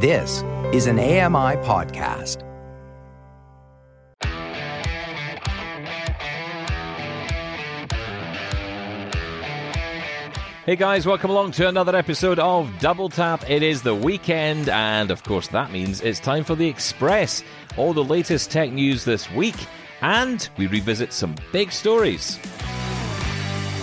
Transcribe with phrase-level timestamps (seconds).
[0.00, 2.44] This is an AMI podcast.
[10.64, 13.50] Hey guys, welcome along to another episode of Double Tap.
[13.50, 17.42] It is the weekend, and of course, that means it's time for the Express.
[17.76, 19.56] All the latest tech news this week,
[20.00, 22.38] and we revisit some big stories.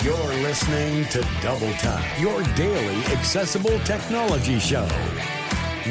[0.01, 4.87] You're listening to Double Tap, your daily accessible technology show.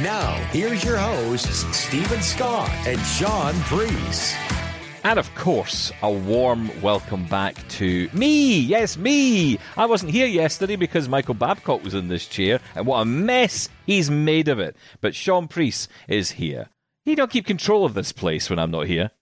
[0.03, 4.35] Now, here's your hosts, Steven Scott and Shaun Preece.
[5.05, 8.59] And of course, a warm welcome back to me.
[8.59, 9.57] Yes, me.
[9.77, 13.69] I wasn't here yesterday because Michael Babcock was in this chair, and what a mess
[13.87, 14.75] he's made of it.
[15.01, 16.71] But Shaun Preece is here.
[17.05, 19.13] He don't keep control of this place when I'm not here.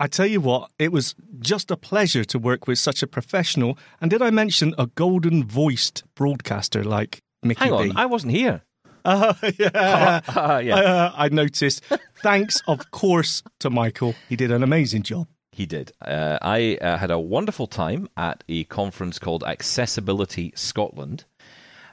[0.00, 3.76] I tell you what, it was just a pleasure to work with such a professional,
[4.00, 7.92] and did I mention a golden voiced broadcaster like Mickey Hang on, B?
[7.94, 8.62] I wasn't here.
[9.14, 10.20] Uh, yeah.
[10.28, 10.74] Uh, yeah.
[10.76, 11.82] Uh, I noticed.
[12.22, 14.14] Thanks, of course, to Michael.
[14.28, 15.28] He did an amazing job.
[15.52, 15.92] He did.
[16.00, 21.24] Uh, I uh, had a wonderful time at a conference called Accessibility Scotland,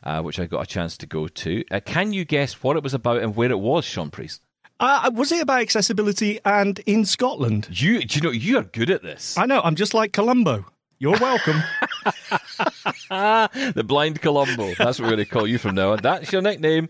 [0.04, 1.64] uh, which I got a chance to go to.
[1.70, 4.40] Uh, can you guess what it was about and where it was, Shaun Preece?
[4.80, 7.68] Uh, was it about accessibility and in Scotland?
[7.72, 9.38] You, do you know, you are good at this.
[9.38, 10.66] I know, I'm just like Columbo.
[11.02, 11.64] You're welcome.
[13.10, 14.76] the blind Columbo.
[14.76, 16.00] That's what we're going to call you from now on.
[16.04, 16.90] That's your nickname.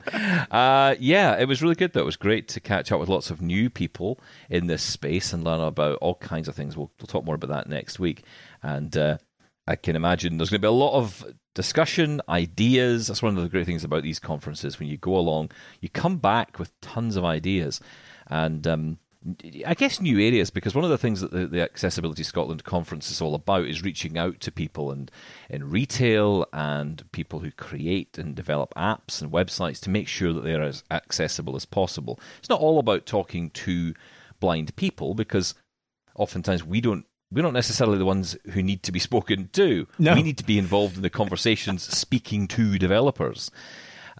[0.51, 2.01] Uh, yeah, it was really good, though.
[2.01, 5.45] It was great to catch up with lots of new people in this space and
[5.45, 6.75] learn about all kinds of things.
[6.75, 8.25] We'll, we'll talk more about that next week.
[8.61, 9.19] And uh,
[9.65, 11.23] I can imagine there's going to be a lot of
[11.55, 13.07] discussion, ideas.
[13.07, 14.77] That's one of the great things about these conferences.
[14.77, 17.79] When you go along, you come back with tons of ideas.
[18.27, 18.97] And um,
[19.67, 23.11] I guess new areas because one of the things that the, the Accessibility Scotland conference
[23.11, 25.11] is all about is reaching out to people and
[25.47, 30.43] in retail and people who create and develop apps and websites to make sure that
[30.43, 32.19] they're as accessible as possible.
[32.39, 33.93] It's not all about talking to
[34.39, 35.53] blind people because
[36.15, 39.87] oftentimes we don't we're not necessarily the ones who need to be spoken to.
[39.97, 40.15] No.
[40.15, 43.51] We need to be involved in the conversations speaking to developers.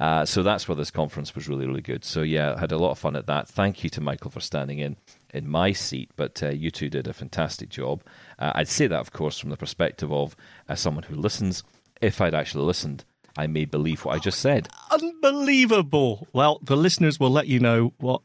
[0.01, 2.03] Uh, so that's where this conference was really, really good.
[2.03, 3.47] So yeah, I had a lot of fun at that.
[3.47, 4.97] Thank you to Michael for standing in
[5.31, 8.01] in my seat, but uh, you two did a fantastic job.
[8.39, 10.35] Uh, I'd say that, of course, from the perspective of
[10.67, 11.63] uh, someone who listens.
[12.01, 13.06] If I'd actually listened,
[13.38, 14.69] I may believe what I just said.
[14.89, 16.28] Unbelievable.
[16.33, 18.23] Well, the listeners will let you know what.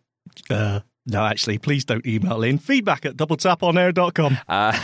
[1.08, 2.58] No, actually, please don't email in.
[2.58, 4.38] Feedback at doubletaponair.com.
[4.48, 4.76] Uh,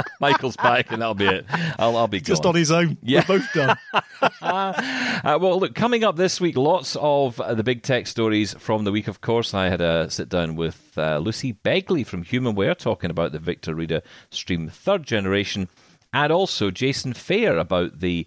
[0.20, 1.46] Michael's back, and that'll be it.
[1.78, 2.50] I'll, I'll be Just gone.
[2.50, 2.98] on his own.
[3.02, 3.24] Yeah.
[3.28, 3.76] We're both done.
[4.40, 8.92] Uh, well, look, coming up this week, lots of the big tech stories from the
[8.92, 9.52] week, of course.
[9.54, 13.74] I had a sit down with uh, Lucy Begley from Humanware talking about the Victor
[13.74, 15.68] Reader Stream third generation,
[16.12, 18.26] and also Jason Fayre about the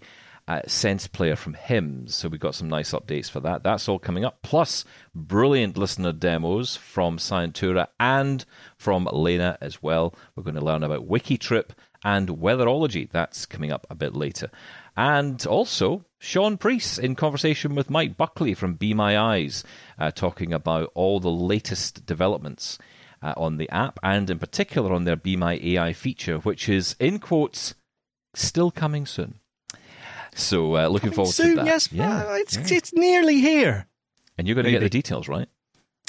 [0.66, 2.14] Sense Player from HIMS.
[2.14, 3.62] So we've got some nice updates for that.
[3.62, 4.42] That's all coming up.
[4.42, 8.44] Plus, brilliant listener demos from Scientura and
[8.76, 10.14] from Lena as well.
[10.34, 11.70] We're going to learn about Wikitrip
[12.02, 13.10] and Weatherology.
[13.10, 14.50] That's coming up a bit later.
[14.96, 19.64] And also, Shaun Preece in conversation with Mike Buckley from Be My Eyes,
[19.98, 22.78] uh, talking about all the latest developments
[23.22, 26.96] uh, on the app and in particular on their Be My AI feature, which is,
[26.98, 27.74] in quotes,
[28.34, 29.37] still coming soon.
[30.38, 31.82] So, uh, looking forward Soon, to that.
[31.82, 32.26] Soon, yes.
[32.28, 32.36] Yeah.
[32.36, 33.86] it's, it's nearly here.
[34.36, 35.48] And you're going to get the details, right?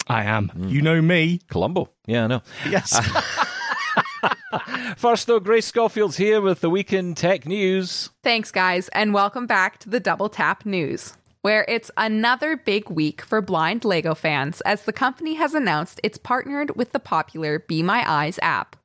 [0.07, 0.49] I am.
[0.49, 0.67] Hmm.
[0.69, 1.39] You know me.
[1.49, 1.89] Columbo.
[2.05, 2.41] Yeah, I know.
[2.69, 2.99] Yes.
[4.97, 8.11] First, though, Grace Schofield's here with the weekend tech news.
[8.23, 13.21] Thanks, guys, and welcome back to the Double Tap News, where it's another big week
[13.21, 17.81] for blind Lego fans as the company has announced it's partnered with the popular Be
[17.81, 18.75] My Eyes app.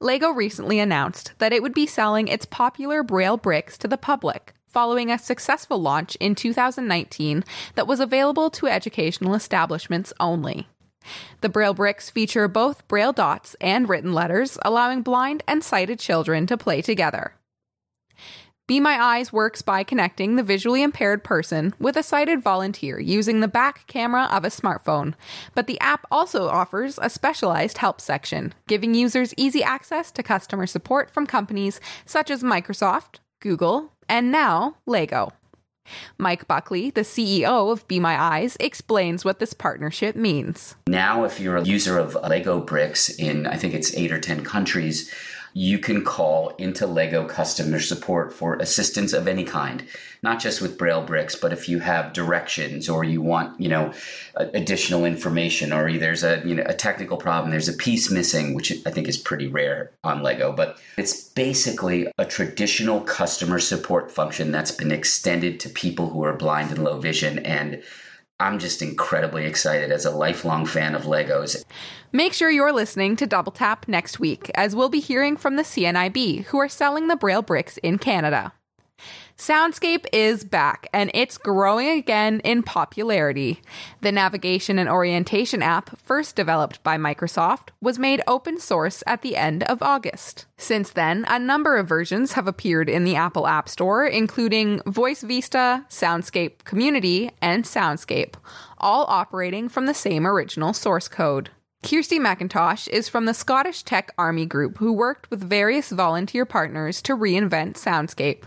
[0.00, 4.52] Lego recently announced that it would be selling its popular Braille bricks to the public
[4.76, 7.42] following a successful launch in 2019
[7.76, 10.68] that was available to educational establishments only.
[11.40, 16.46] The Braille bricks feature both Braille dots and written letters, allowing blind and sighted children
[16.48, 17.32] to play together.
[18.66, 23.40] Be My Eyes works by connecting the visually impaired person with a sighted volunteer using
[23.40, 25.14] the back camera of a smartphone.
[25.54, 30.66] But the app also offers a specialized help section, giving users easy access to customer
[30.66, 35.32] support from companies such as Microsoft, Google, and now Lego.
[36.18, 40.74] Mike Buckley, the CEO of Be My Eyes, explains what this partnership means.
[40.88, 44.44] Now, if you're a user of Lego bricks in, I think it's eight or 10
[44.44, 45.12] countries,
[45.56, 49.82] you can call into Lego customer support for assistance of any kind,
[50.22, 53.90] not just with Braille bricks, but if you have directions or you want, you know,
[54.34, 58.70] additional information or there's a, you know, a technical problem, there's a piece missing, which
[58.84, 64.52] I think is pretty rare on Lego, but it's basically a traditional customer support function
[64.52, 67.82] that's been extended to people who are blind and low vision and
[68.38, 71.64] I'm just incredibly excited as a lifelong fan of Legos.
[72.12, 75.62] Make sure you're listening to Double Tap next week, as we'll be hearing from the
[75.62, 78.52] CNIB, who are selling the Braille bricks in Canada.
[79.38, 83.60] Soundscape is back and it's growing again in popularity.
[84.00, 89.36] The navigation and orientation app, first developed by Microsoft, was made open source at the
[89.36, 90.46] end of August.
[90.56, 95.20] Since then, a number of versions have appeared in the Apple App Store, including Voice
[95.20, 98.36] Vista, Soundscape Community, and Soundscape,
[98.78, 101.50] all operating from the same original source code.
[101.86, 107.00] Kirsty McIntosh is from the Scottish Tech Army Group, who worked with various volunteer partners
[107.02, 108.42] to reinvent Soundscape.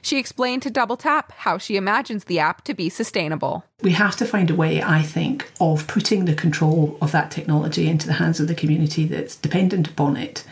[0.00, 3.64] She explained to Double Tap how she imagines the app to be sustainable.
[3.82, 7.88] We have to find a way, I think, of putting the control of that technology
[7.88, 10.44] into the hands of the community that's dependent upon it.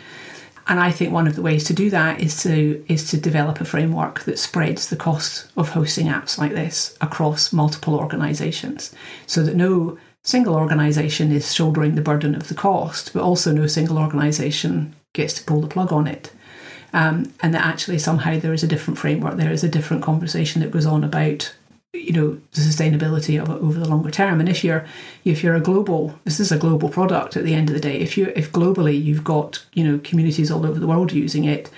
[0.67, 3.61] And I think one of the ways to do that is to is to develop
[3.61, 8.93] a framework that spreads the cost of hosting apps like this across multiple organizations
[9.27, 13.67] so that no single organisation is shouldering the burden of the cost, but also no
[13.67, 16.33] single organisation gets to pull the plug on it
[16.93, 20.61] um, and that actually somehow there is a different framework, there is a different conversation
[20.63, 21.55] that goes on about
[21.95, 24.41] you know the sustainability of it over the longer term.
[24.41, 24.87] And if you're
[25.25, 27.99] if you're a global, this is a global product at the end of the day.
[27.99, 31.71] If you if globally you've got you know communities all over the world using it,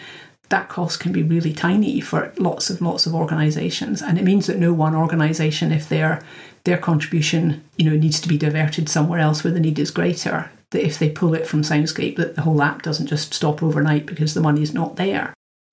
[0.49, 4.47] that cost can be really tiny for lots of lots of organizations and it means
[4.47, 6.23] that no one organization if their
[6.65, 10.51] their contribution you know needs to be diverted somewhere else where the need is greater
[10.75, 14.07] that if they pull it from Soundscape, that the whole app doesn't just stop overnight
[14.07, 15.33] because the money's not there.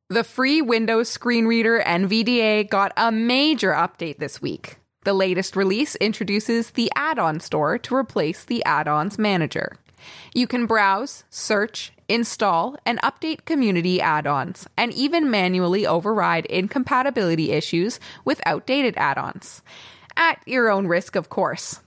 [0.10, 4.78] The free Windows screen reader NVDA got a major update this week.
[5.04, 9.78] The latest release introduces the add on store to replace the add ons manager.
[10.34, 17.52] You can browse, search, install, and update community add ons, and even manually override incompatibility
[17.52, 19.64] issues with outdated add ons.
[20.16, 21.82] At your own risk, of course.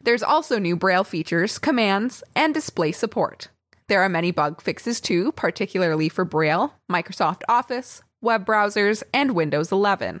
[0.00, 3.48] There's also new Braille features, commands, and display support.
[3.88, 9.72] There are many bug fixes too, particularly for Braille, Microsoft Office, web browsers, and Windows
[9.72, 10.20] 11.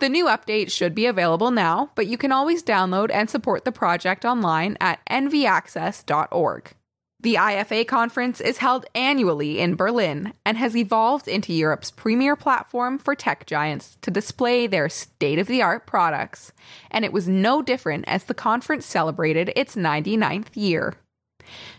[0.00, 3.72] The new update should be available now, but you can always download and support the
[3.72, 6.72] project online at nvaccess.org.
[7.20, 12.96] The IFA conference is held annually in Berlin and has evolved into Europe's premier platform
[12.96, 16.52] for tech giants to display their state of the art products,
[16.92, 20.94] and it was no different as the conference celebrated its 99th year.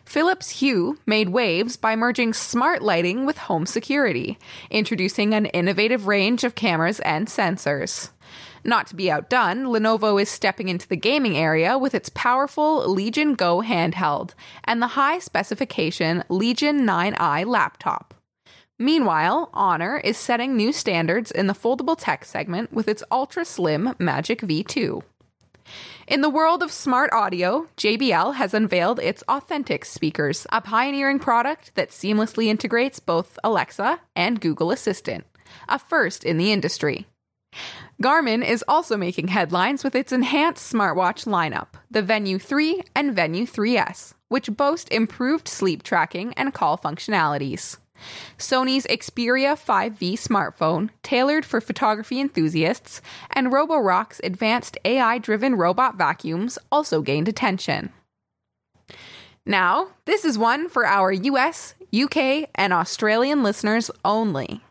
[0.03, 4.37] Philips Hue made waves by merging smart lighting with home security,
[4.69, 8.09] introducing an innovative range of cameras and sensors.
[8.63, 13.33] Not to be outdone, Lenovo is stepping into the gaming area with its powerful Legion
[13.35, 14.33] Go handheld
[14.63, 18.13] and the high specification Legion 9i laptop.
[18.77, 23.93] Meanwhile, Honor is setting new standards in the foldable tech segment with its ultra slim
[23.99, 25.03] Magic V2.
[26.07, 31.75] In the world of smart audio, JBL has unveiled its Authentic speakers, a pioneering product
[31.75, 35.25] that seamlessly integrates both Alexa and Google Assistant,
[35.67, 37.05] a first in the industry.
[38.01, 43.45] Garmin is also making headlines with its enhanced smartwatch lineup, the Venu 3 and Venu
[43.45, 47.75] 3S, which boast improved sleep tracking and call functionalities.
[48.37, 53.01] Sony's Xperia 5V smartphone, tailored for photography enthusiasts,
[53.31, 57.91] and Roborock's advanced AI driven robot vacuums also gained attention.
[59.45, 64.61] Now, this is one for our US, UK, and Australian listeners only.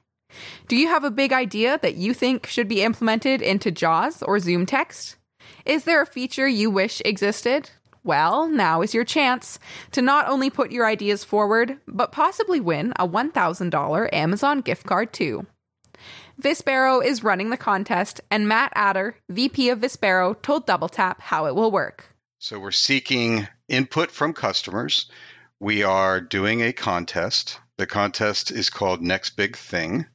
[0.66, 4.38] Do you have a big idea that you think should be implemented into JAWS or
[4.38, 5.16] Zoom text?
[5.64, 7.70] Is there a feature you wish existed?
[8.04, 9.58] Well, now is your chance
[9.92, 15.12] to not only put your ideas forward, but possibly win a $1,000 Amazon gift card
[15.12, 15.46] too.
[16.40, 21.46] Vispero is running the contest, and Matt Ater, VP of Vispero, told Double Tap how
[21.46, 22.14] it will work.
[22.38, 25.10] So we're seeking input from customers.
[25.58, 27.58] We are doing a contest.
[27.78, 30.06] The contest is called Next Big Thing.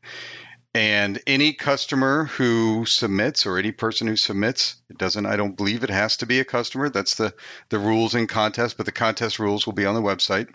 [0.75, 5.83] And any customer who submits or any person who submits, it doesn't, I don't believe
[5.83, 6.89] it has to be a customer.
[6.89, 7.33] That's the,
[7.69, 10.49] the rules in contest, but the contest rules will be on the website.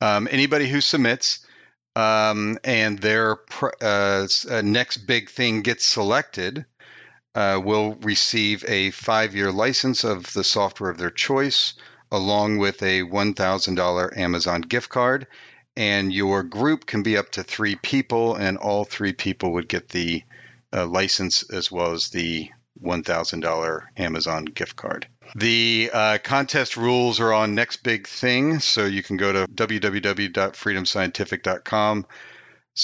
[0.00, 1.44] Um, anybody who submits
[1.96, 3.38] um, and their
[3.82, 6.64] uh, uh, next big thing gets selected
[7.34, 11.74] uh, will receive a five year license of the software of their choice,
[12.12, 15.26] along with a $1,000 Amazon gift card
[15.76, 19.88] and your group can be up to three people, and all three people would get
[19.90, 20.22] the
[20.72, 22.50] uh, license as well as the
[22.82, 25.06] $1,000 Amazon gift card.
[25.34, 32.06] The uh, contest rules are on Next Big Thing, so you can go to www.freedomscientific.com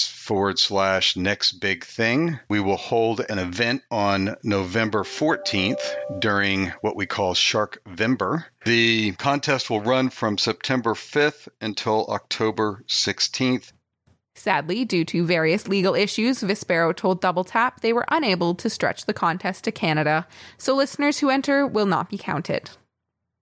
[0.01, 2.39] forward slash next big thing.
[2.49, 5.81] We will hold an event on November 14th
[6.19, 8.45] during what we call Shark Vember.
[8.65, 13.71] The contest will run from September 5th until October 16th.
[14.35, 19.05] Sadly, due to various legal issues, Vispero told Double Tap they were unable to stretch
[19.05, 22.71] the contest to Canada, so listeners who enter will not be counted.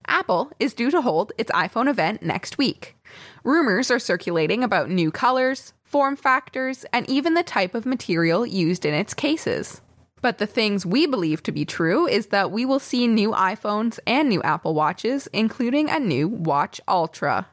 [0.06, 2.96] Apple is due to hold its iPhone event next week.
[3.44, 8.86] Rumors are circulating about new colors, form factors, and even the type of material used
[8.86, 9.82] in its cases.
[10.22, 13.98] But the things we believe to be true is that we will see new iPhones
[14.06, 17.48] and new Apple Watches, including a new Watch Ultra.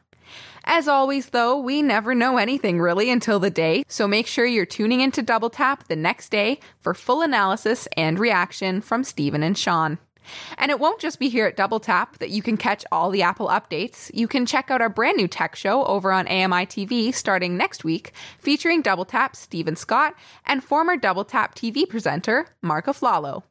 [0.64, 4.64] As always, though, we never know anything really until the day, so make sure you're
[4.64, 9.58] tuning into Double Tap the next day for full analysis and reaction from Steven and
[9.58, 9.98] Shaun.
[10.58, 13.22] And it won't just be here at Double Tap that you can catch all the
[13.22, 14.10] Apple updates.
[14.14, 17.84] You can check out our brand new tech show over on AMI TV starting next
[17.84, 23.42] week, featuring Double Tap Steven Scott and former Double Tap TV presenter Mark Aflalo.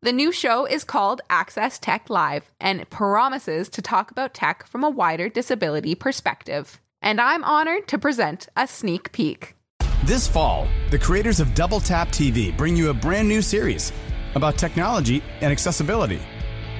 [0.00, 4.84] The new show is called Access Tech Live and promises to talk about tech from
[4.84, 6.80] a wider disability perspective.
[7.00, 9.54] And I'm honored to present a sneak peek.
[10.04, 13.92] This fall, the creators of Double Tap TV bring you a brand new series
[14.34, 16.20] about technology and accessibility.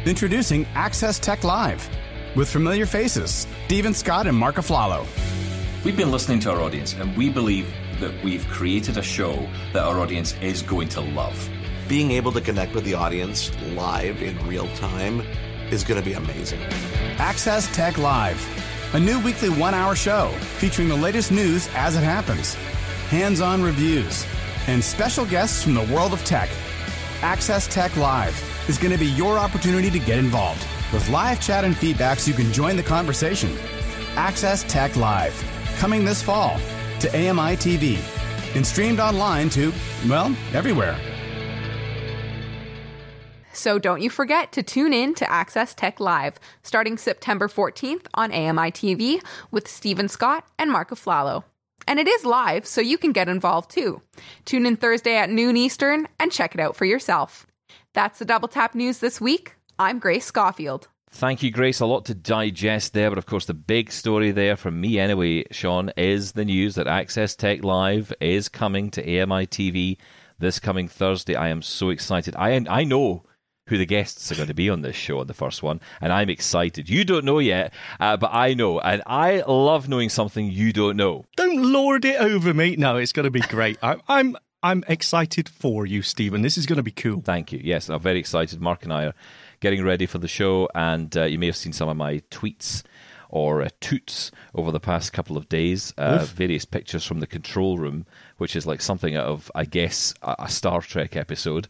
[0.05, 1.89] Introducing Access Tech Live
[2.35, 5.07] with familiar faces Steven Scott and Mark Aflalo.
[5.85, 9.85] We've been listening to our audience and we believe that we've created a show that
[9.85, 11.49] our audience is going to love.
[11.89, 15.21] Being able to connect with the audience live in real time
[15.71, 16.61] is going to be amazing.
[17.19, 18.41] Access Tech Live,
[18.95, 20.29] a new weekly one hour show
[20.59, 22.55] featuring the latest news as it happens,
[23.09, 24.27] hands on reviews,
[24.67, 26.49] and special guests from the world of tech
[27.23, 28.35] Access Tech Live
[28.69, 30.67] is going to be your opportunity to get involved.
[30.93, 33.57] With live chat and feedback so you can join the conversation.
[34.17, 35.33] Access Tech Live,
[35.79, 36.59] coming this fall
[36.99, 37.97] to AMI TV
[38.57, 39.73] and streamed online to,
[40.09, 40.99] well, everywhere.
[43.53, 48.33] So don't you forget to tune in to Access Tech Live starting September 14th on
[48.33, 51.45] AMI TV with Steven Scott and Mark Aflalo.
[51.87, 54.03] And it is live, so you can get involved too.
[54.45, 57.47] Tune in Thursday at noon Eastern and check it out for yourself.
[57.93, 59.57] That's the Double Tap News this week.
[59.79, 60.89] I'm Grace Schofield.
[61.11, 61.81] Thank you, Grace.
[61.81, 65.45] A lot to digest there, but of course, the big story there from me anyway,
[65.51, 69.99] Shaun, is the news that Access Tech Live is coming to AMI TV
[70.39, 71.35] this coming Thursday.
[71.35, 72.35] I am so excited.
[72.37, 73.25] I I know
[73.73, 76.13] who the guests are going to be on this show, on the first one, and
[76.13, 76.91] I'm excited.
[76.91, 80.95] You don't know yet, uh, but I know, and I love knowing something you don't
[80.95, 81.25] know.
[81.37, 82.77] Don't lord it over me.
[82.77, 83.79] No, it's going to be great.
[83.83, 86.43] I, I'm I'm excited for you, Steven.
[86.43, 87.23] This is going to be cool.
[87.23, 87.63] Thank you.
[87.65, 88.61] Yes, I'm very excited.
[88.61, 89.15] Mark and I are
[89.61, 92.83] getting ready for the show, and uh, you may have seen some of my tweets
[93.31, 95.95] or uh, toots over the past couple of days.
[95.97, 98.05] Uh, various pictures from the control room,
[98.43, 101.69] which is like something out of, I guess, a, Star Trek episode.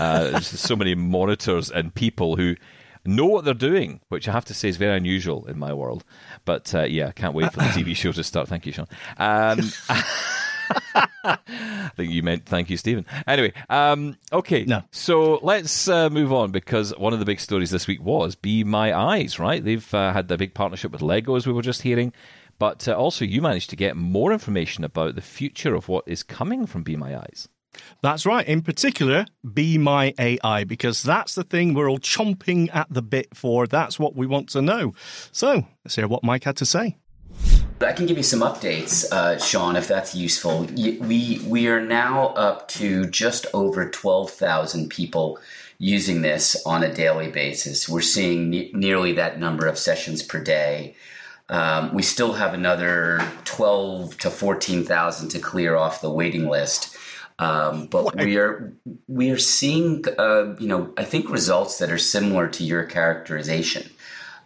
[0.00, 2.56] Uh, there's so many monitors and people who
[3.04, 6.02] know what they're doing, which I have to say is very unusual in my world.
[6.46, 8.48] But uh, yeah, can't wait for the TV show to start.
[8.48, 8.88] Thank you, Shaun.
[9.18, 9.60] Um,
[11.24, 13.04] I think you meant thank you, Steven.
[13.26, 14.64] Anyway, um, okay.
[14.64, 14.82] No.
[14.92, 18.64] So let's uh, move on because one of the big stories this week was Be
[18.64, 19.62] My Eyes, right?
[19.62, 22.14] They've uh, had the big partnership with Lego, as we were just hearing.
[22.58, 26.22] But uh, also, you managed to get more information about the future of what is
[26.22, 27.48] coming from Be My Eyes.
[28.02, 28.46] That's right.
[28.46, 33.36] In particular, Be My AI, because that's the thing we're all chomping at the bit
[33.36, 33.66] for.
[33.66, 34.94] That's what we want to know.
[35.32, 36.96] So let's hear what Mike had to say.
[37.80, 40.66] I can give you some updates, uh, Shaun, if that's useful.
[40.74, 45.38] We we are now up to just over twelve thousand people
[45.78, 47.88] using this on a daily basis.
[47.88, 50.94] We're seeing ne- nearly that number of sessions per day.
[51.48, 56.96] Um, we still have another twelve to fourteen thousand to clear off the waiting list.
[57.38, 58.72] Um, but we are
[59.08, 63.90] we are seeing, uh, you know, I think results that are similar to your characterization.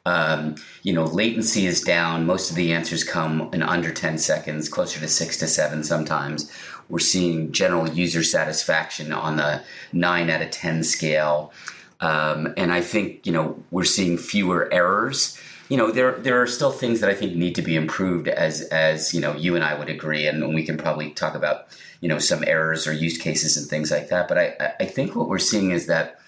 [0.06, 2.24] Um, you know, latency is down.
[2.24, 6.50] Most of the answers come in under 10 seconds, closer to six to seven sometimes.
[6.88, 9.62] We're seeing general user satisfaction on the
[9.92, 11.52] nine out of 10 scale.
[12.00, 15.38] Um, and I think, you know, we're seeing fewer errors.
[15.68, 18.62] You know, there there are still things that I think need to be improved as
[18.62, 20.26] as, you know, you and I would agree.
[20.26, 21.66] And we can probably talk about,
[22.00, 24.28] you know, some errors or use cases and things like that.
[24.28, 26.20] But I, I think what we're seeing is that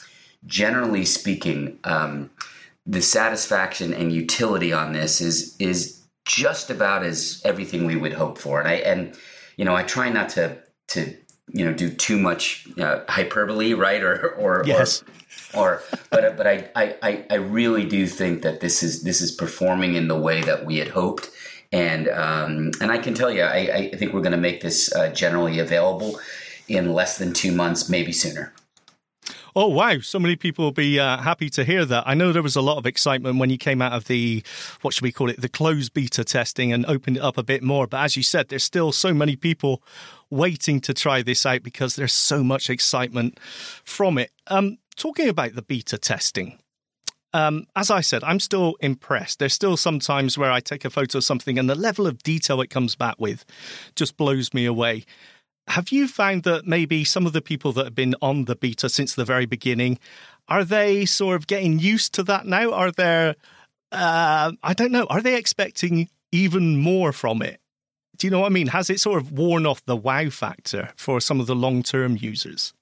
[0.46, 2.30] generally speaking, um,
[2.86, 8.38] the satisfaction and utility on this is is just about as everything we would hope
[8.38, 8.60] for.
[8.60, 9.16] And I and
[9.56, 11.16] you know I try not to to
[11.48, 14.02] you know do too much uh, hyperbole, right?
[14.02, 15.02] Or or yes.
[15.02, 15.06] Or,
[15.54, 19.94] or but but I, I I really do think that this is this is performing
[19.94, 21.30] in the way that we had hoped
[21.72, 24.92] And um, and I can tell you, I, I think we're going to make this
[24.92, 26.18] uh, generally available
[26.66, 28.52] in less than two months, maybe sooner.
[29.56, 29.98] Oh, wow.
[29.98, 32.04] So many people will be uh, happy to hear that.
[32.06, 34.44] I know there was a lot of excitement when you came out of the,
[34.80, 37.60] what should we call it, the closed beta testing and opened it up a bit
[37.60, 37.88] more.
[37.88, 39.82] But as you said, there's still so many people
[40.30, 43.40] waiting to try this out because there's so much excitement
[43.84, 44.30] from it.
[44.46, 46.58] Um, talking about the beta testing,
[47.32, 49.38] um, as I said, I'm still impressed.
[49.38, 52.22] There's still some times where I take a photo of something and the level of
[52.22, 53.44] detail it comes back with
[53.94, 55.04] just blows me away.
[55.68, 58.88] Have you found that maybe some of the people that have been on the beta
[58.88, 59.98] since the very beginning
[60.48, 62.72] are they sort of getting used to that now?
[62.72, 63.36] Are there,
[63.92, 67.60] uh, I don't know, are they expecting even more from it?
[68.16, 68.66] Do you know what I mean?
[68.66, 72.16] Has it sort of worn off the wow factor for some of the long term
[72.16, 72.74] users?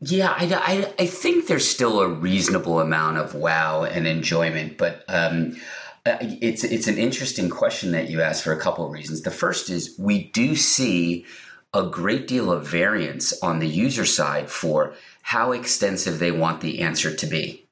[0.00, 5.04] Yeah, I, I, I, think there's still a reasonable amount of wow and enjoyment, but
[5.08, 5.56] um,
[6.06, 9.20] uh, it's it's an interesting question that you asked for a couple of reasons.
[9.22, 11.26] The first is we do see
[11.74, 16.80] a great deal of variance on the user side for how extensive they want the
[16.80, 17.68] answer to be,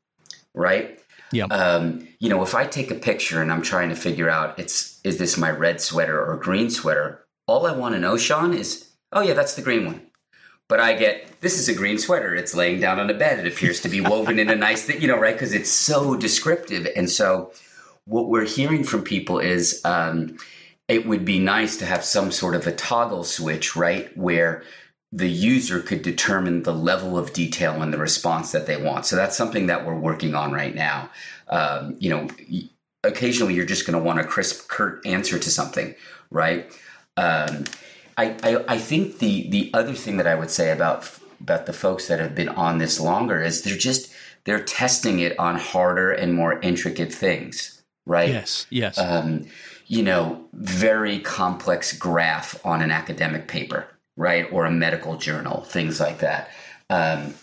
[0.52, 1.00] right?
[1.32, 1.46] Yeah.
[1.46, 5.00] Um, you know, if I take a picture and I'm trying to figure out it's
[5.02, 8.90] is this my red sweater or green sweater, all I want to know, Shaun, is
[9.12, 10.07] oh yeah, that's the green one.
[10.68, 12.34] But I get this is a green sweater.
[12.34, 13.44] It's laying down on a bed.
[13.44, 15.34] It appears to be woven in a nice thing, you know, right?
[15.34, 16.86] Because it's so descriptive.
[16.94, 17.52] And so,
[18.04, 20.36] what we're hearing from people is um,
[20.86, 24.14] it would be nice to have some sort of a toggle switch, right?
[24.16, 24.62] Where
[25.10, 29.06] the user could determine the level of detail and the response that they want.
[29.06, 31.10] So that's something that we're working on right now.
[31.48, 32.28] Um, you know,
[33.04, 35.94] occasionally you're just going to want a crisp, curt answer to something,
[36.30, 36.70] right?
[37.16, 37.64] Um,
[38.18, 41.08] I, I, I think the the other thing that I would say about
[41.40, 44.12] about the folks that have been on this longer is they're just
[44.44, 48.28] they're testing it on harder and more intricate things, right?
[48.28, 48.98] Yes, yes.
[48.98, 49.46] Um,
[49.86, 54.46] you know, very complex graph on an academic paper, right?
[54.52, 56.50] Or a medical journal, things like that.
[56.90, 57.34] Um,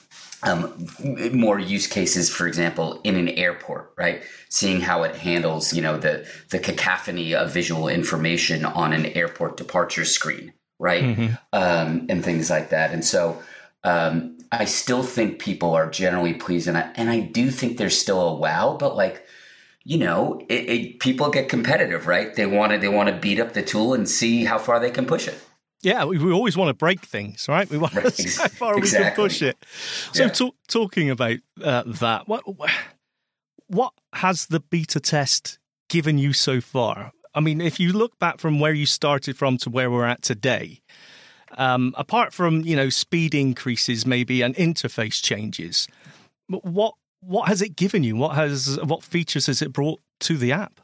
[0.43, 0.87] um,
[1.33, 4.23] more use cases, for example, in an airport, right?
[4.49, 9.57] Seeing how it handles, you know, the the cacophony of visual information on an airport
[9.57, 11.03] departure screen, right?
[11.03, 11.33] Mm-hmm.
[11.53, 12.91] Um, and things like that.
[12.91, 13.41] And so,
[13.83, 17.97] um, I still think people are generally pleased, and I and I do think there's
[17.97, 19.25] still a wow, but like
[19.83, 22.35] you know, it, it, people get competitive, right?
[22.35, 24.91] They want to they want to beat up the tool and see how far they
[24.91, 25.39] can push it.
[25.81, 27.69] Yeah, we, we always want to break things, right?
[27.69, 28.05] We want right.
[28.05, 28.99] to see how far exactly.
[28.99, 29.57] we can push it.
[30.13, 30.29] So, yeah.
[30.29, 32.43] to, talking about uh, that, what
[33.67, 37.11] what has the beta test given you so far?
[37.35, 40.21] I mean, if you look back from where you started from to where we're at
[40.21, 40.81] today,
[41.57, 45.87] um, apart from you know speed increases, maybe and interface changes,
[46.47, 48.15] what what has it given you?
[48.15, 50.79] What has what features has it brought to the app?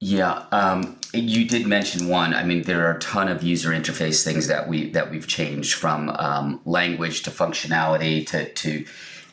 [0.00, 2.32] Yeah, um, you did mention one.
[2.32, 5.74] I mean, there are a ton of user interface things that we that we've changed
[5.74, 8.84] from um, language to functionality to to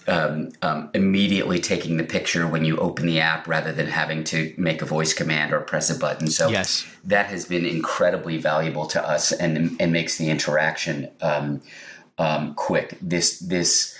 [0.07, 4.53] um, um, immediately taking the picture when you open the app rather than having to
[4.57, 6.27] make a voice command or press a button.
[6.27, 6.85] So yes.
[7.03, 11.61] that has been incredibly valuable to us and and makes the interaction um,
[12.17, 12.97] um, quick.
[13.01, 13.97] This this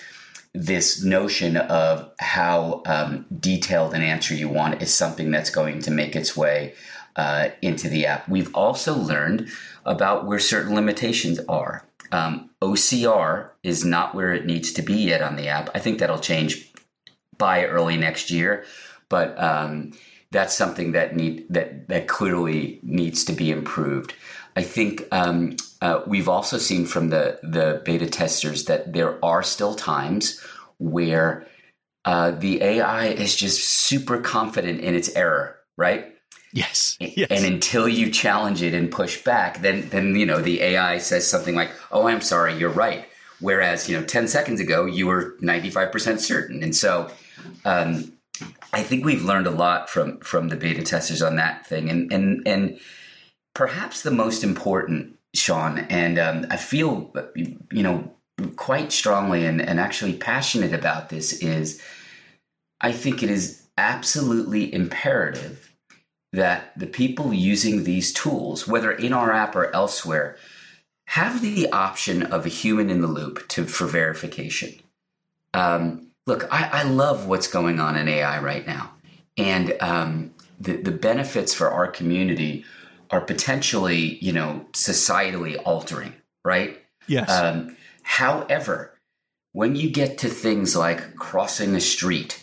[0.54, 5.92] this notion of how um, detailed an answer you want is something that's going to
[5.92, 6.74] make its way
[7.16, 8.28] uh, into the app.
[8.30, 9.50] We've also learned
[9.86, 11.86] about where certain limitations are.
[12.12, 15.70] Um, OCR is not where it needs to be yet on the app.
[15.74, 16.72] I think that'll change
[17.38, 18.66] by early next year,
[19.10, 19.94] but um,
[20.32, 24.14] that's something that need that that clearly needs to be improved.
[24.56, 29.44] I think um, uh, we've also seen from the the beta testers that there are
[29.44, 30.42] still times
[30.78, 31.46] where
[32.06, 36.15] uh, the AI is just super confident in its error, right?
[36.56, 36.96] Yes.
[37.02, 37.28] yes.
[37.30, 41.28] And until you challenge it and push back, then then you know the AI says
[41.28, 43.06] something like, "Oh, I'm sorry, you're right."
[43.42, 47.12] Whereas you know, ten seconds ago you were 95 percent certain, and so.
[47.64, 48.14] Um,
[48.74, 52.12] I think we've learned a lot from from the beta testers on that thing, and
[52.12, 52.80] and and
[53.54, 58.12] perhaps the most important, Shaun, and um, I feel you know
[58.58, 61.82] quite strongly and, and actually passionate about this is
[62.82, 65.65] I think it is absolutely imperative
[66.36, 70.38] that the people using these tools, whether in our app or elsewhere,
[71.08, 74.74] have the option of a human in the loop to for verification.
[75.54, 78.92] Um, look, I, I, love what's going on in AI right now,
[79.38, 82.66] and um, the the benefits for our community
[83.12, 86.14] are potentially, you know, societally altering.
[86.44, 86.82] Right?
[87.08, 87.32] Yes.
[87.32, 88.94] Um, However,
[89.52, 92.40] when you get to things like crossing a street,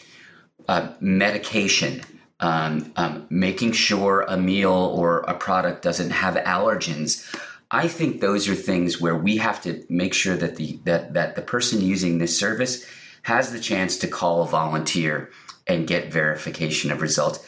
[0.69, 2.03] uh, medication,
[2.43, 7.35] um, um, making sure a meal or a product doesn't have allergens.
[7.71, 11.37] I think those are things where we have to make sure that the that that
[11.37, 12.85] the person using this service
[13.23, 15.31] has the chance to call a volunteer
[15.69, 17.47] and get verification of results.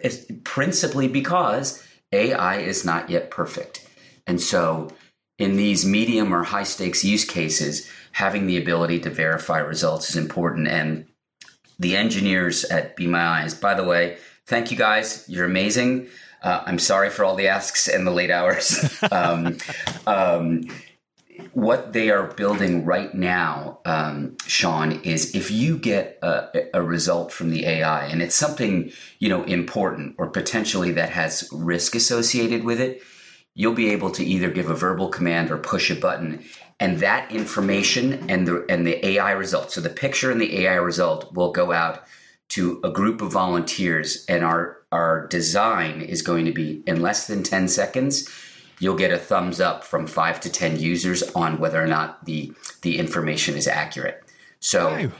[0.00, 3.84] It's principally because AI is not yet perfect.
[4.28, 4.92] And so
[5.38, 10.16] in these medium or high stakes use cases, having the ability to verify results is
[10.16, 10.68] important.
[10.68, 11.06] And
[11.80, 15.24] the engineers at Be My Eyes, by the way, thank you guys.
[15.28, 16.08] You're amazing.
[16.42, 19.02] Uh, I'm sorry for all the asks and the late hours.
[19.10, 19.56] um,
[20.06, 20.68] um,
[21.54, 27.32] what they are building right now, um, Shaun, is if you get a, a, result
[27.32, 32.62] from the AI and it's something you know important or potentially that has risk associated
[32.62, 33.02] with it,
[33.54, 36.44] you'll be able to either give a verbal command or push a button,
[36.80, 39.70] and that information and the and the AI result.
[39.70, 42.04] So the picture and the AI result will go out
[42.48, 47.28] to a group of volunteers, and our our design is going to be in less
[47.28, 48.28] than ten seconds
[48.80, 52.52] you'll get a thumbs up from five to 10 users on whether or not the,
[52.82, 54.24] the information is accurate.
[54.58, 55.10] So wow.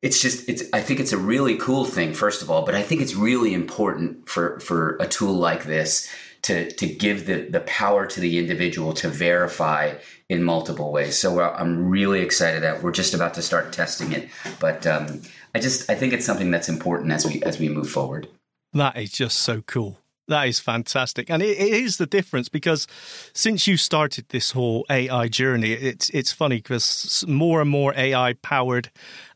[0.00, 2.82] it's just, it's, I think it's a really cool thing, first of all, but I
[2.82, 6.08] think it's really important for, for a tool like this
[6.42, 9.94] to, to give the, the power to the individual to verify
[10.28, 11.16] in multiple ways.
[11.16, 14.28] So I'm really excited that we're just about to start testing it,
[14.58, 15.22] but um,
[15.54, 18.28] I just, I think it's something that's important as we, as we move forward.
[18.72, 20.01] That is just so cool.
[20.28, 22.86] That is fantastic, and it, it is the difference because
[23.34, 28.34] since you started this whole AI journey, it's it's funny because more and more AI
[28.34, 28.90] powered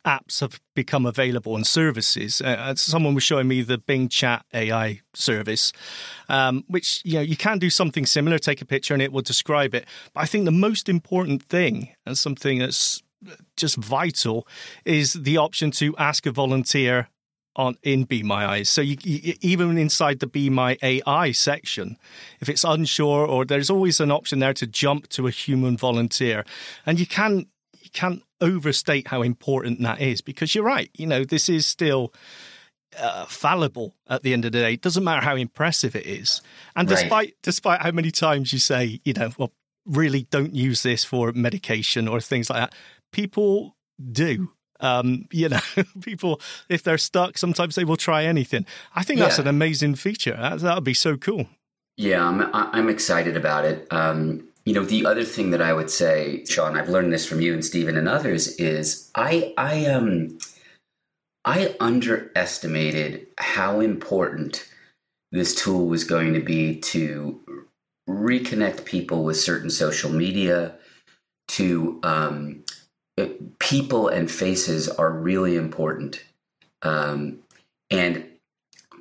[0.04, 2.40] apps have become available and services.
[2.40, 5.72] Uh, someone was showing me the Bing Chat AI service,
[6.28, 9.22] um, which you know you can do something similar, take a picture and it will
[9.22, 9.86] describe it.
[10.14, 13.02] But I think the most important thing and something that's
[13.56, 14.46] just vital
[14.84, 17.08] is the option to ask a volunteer
[17.56, 18.68] on in Be My Eyes.
[18.68, 21.96] So you, you, even inside the Be My AI section,
[22.40, 26.44] if it's unsure, or there's always an option there to jump to a human volunteer,
[26.84, 27.46] and you can
[27.80, 30.90] you can't overstate how important that is because you're right.
[30.94, 32.12] You know, this is still.
[32.98, 34.72] Uh, fallible at the end of the day.
[34.72, 36.40] It doesn't matter how impressive it is,
[36.74, 37.34] and despite right.
[37.42, 39.52] despite how many times you say, you know, well,
[39.84, 42.74] really don't use this for medication or things like that,
[43.12, 43.76] people
[44.12, 45.60] do um, you know,
[46.00, 48.66] people, if they're stuck, sometimes they will try anything.
[48.94, 49.42] I think that's yeah.
[49.42, 50.36] an amazing feature.
[50.36, 51.48] That would be so cool.
[51.96, 53.86] Yeah, I'm, I'm excited about it.
[53.90, 57.40] Um, you know, the other thing that I would say, Shaun, I've learned this from
[57.40, 60.38] you and Steven and others, is I, I, um,
[61.44, 64.68] I underestimated how important
[65.30, 67.40] this tool was going to be to
[68.08, 70.74] reconnect people with certain social media,
[71.48, 72.64] to um,
[73.58, 76.22] people and faces are really important.
[76.82, 77.40] Um,
[77.90, 78.26] and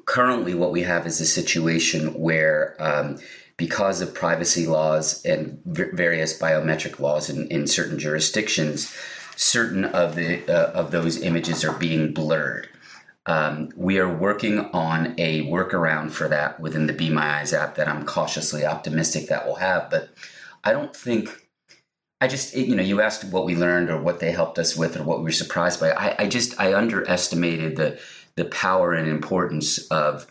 [0.05, 3.17] currently, what we have is a situation where, um,
[3.57, 8.95] because of privacy laws and v- various biometric laws in, in, certain jurisdictions,
[9.35, 12.69] certain of the uh, of those images are being blurred.
[13.25, 17.75] Um, we are working on a workaround for that within the Be My Eyes app
[17.75, 20.09] that I'm cautiously optimistic that will have, but
[20.63, 21.44] I don't think
[22.21, 24.97] I just, you know, you asked what we learned or what they helped us with
[24.97, 25.91] or what we were surprised by.
[25.91, 27.99] I, I just, I underestimated the
[28.35, 30.27] the power and importance of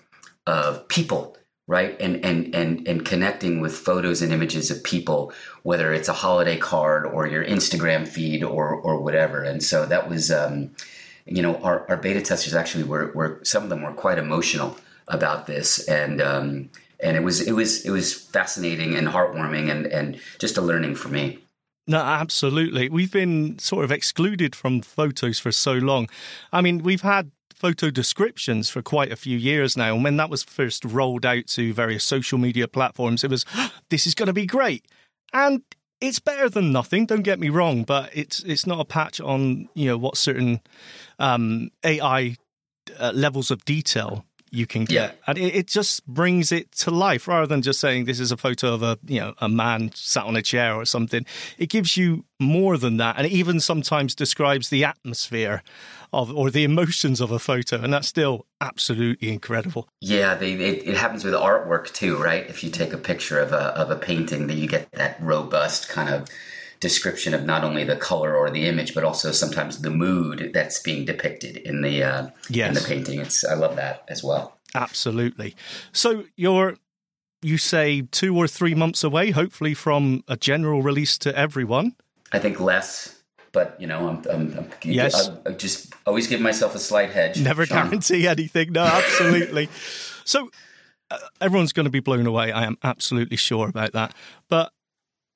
[0.46, 1.98] of people, right?
[2.00, 6.56] And and and and connecting with photos and images of people, whether it's a holiday
[6.58, 9.42] card or your Instagram feed or or whatever.
[9.42, 10.70] And so that was, um,
[11.26, 14.76] you know, our, our beta testers actually were, were some of them were quite emotional
[15.08, 16.70] about this, and um,
[17.00, 20.94] and it was it was it was fascinating and heartwarming and and just a learning
[20.94, 21.43] for me.
[21.86, 22.88] No, absolutely.
[22.88, 26.08] We've been sort of excluded from photos for so long.
[26.52, 29.94] I mean, we've had photo descriptions for quite a few years now.
[29.94, 33.44] And when that was first rolled out to various social media platforms, it was,
[33.90, 34.86] this is going to be great.
[35.32, 35.62] And
[36.00, 37.06] it's better than nothing.
[37.06, 40.60] Don't get me wrong, but it's it's not a patch on you know what certain
[41.18, 42.36] um, AI
[42.98, 45.12] uh, levels of detail you can get, yeah.
[45.26, 48.36] and it, it, just brings it to life rather than just saying this is a
[48.36, 51.26] photo of a you know a man sat on a chair or something.
[51.58, 55.62] It gives you more than that, and it even sometimes describes the atmosphere
[56.12, 59.88] of or the emotions of a photo, and that's still absolutely incredible.
[60.00, 62.48] Yeah, they, it, it happens with artwork too, right?
[62.48, 65.88] If you take a picture of a of a painting, that you get that robust
[65.88, 66.28] kind of
[66.84, 70.78] description of not only the color or the image, but also sometimes the mood that's
[70.80, 72.68] being depicted in the uh, yes.
[72.68, 73.20] in the painting.
[73.20, 74.58] It's I love that as well.
[74.74, 75.56] Absolutely.
[75.92, 76.76] So you're
[77.40, 81.96] you say two or three months away, hopefully from a general release to everyone.
[82.32, 83.22] I think less.
[83.52, 85.28] but you know, I'm, I'm, I'm Yes.
[85.28, 87.40] I, I just always give myself a slight hedge.
[87.40, 87.88] Never Shaun.
[87.88, 88.72] guarantee anything.
[88.72, 89.68] No, absolutely.
[90.24, 90.50] so
[91.10, 92.52] uh, everyone's going to be blown away.
[92.52, 94.14] I am absolutely sure about that.
[94.48, 94.72] But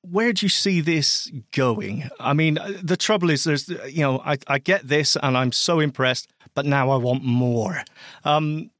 [0.01, 2.09] where do you see this going?
[2.19, 5.37] I mean, uh, the trouble is, there's, uh, you know, I, I get this and
[5.37, 7.83] I'm so impressed, but now I want more.
[8.23, 8.71] Um,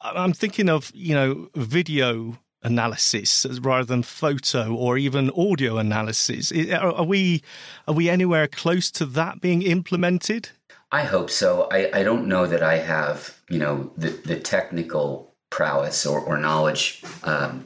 [0.00, 6.52] I'm thinking of, you know, video analysis rather than photo or even audio analysis.
[6.52, 7.42] Are, are we
[7.86, 10.50] are we anywhere close to that being implemented?
[10.90, 11.68] I hope so.
[11.70, 16.36] I, I don't know that I have, you know, the, the technical prowess or, or
[16.38, 17.64] knowledge um,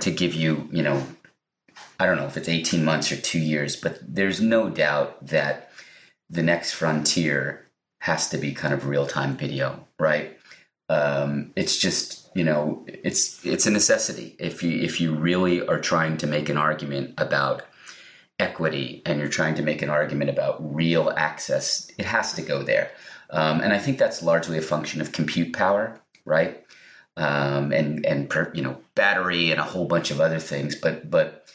[0.00, 1.02] to give you, you know,
[1.98, 5.70] I don't know if it's 18 months or two years, but there's no doubt that
[6.30, 7.66] the next frontier
[8.00, 10.38] has to be kind of real time video, right?
[10.88, 14.36] Um, it's just, you know, it's it's a necessity.
[14.38, 17.62] If you if you really are trying to make an argument about
[18.38, 22.62] equity and you're trying to make an argument about real access, it has to go
[22.62, 22.90] there.
[23.30, 26.64] Um, and I think that's largely a function of compute power, right?
[27.16, 30.76] Um, and and per, you know battery and a whole bunch of other things.
[30.76, 31.48] But but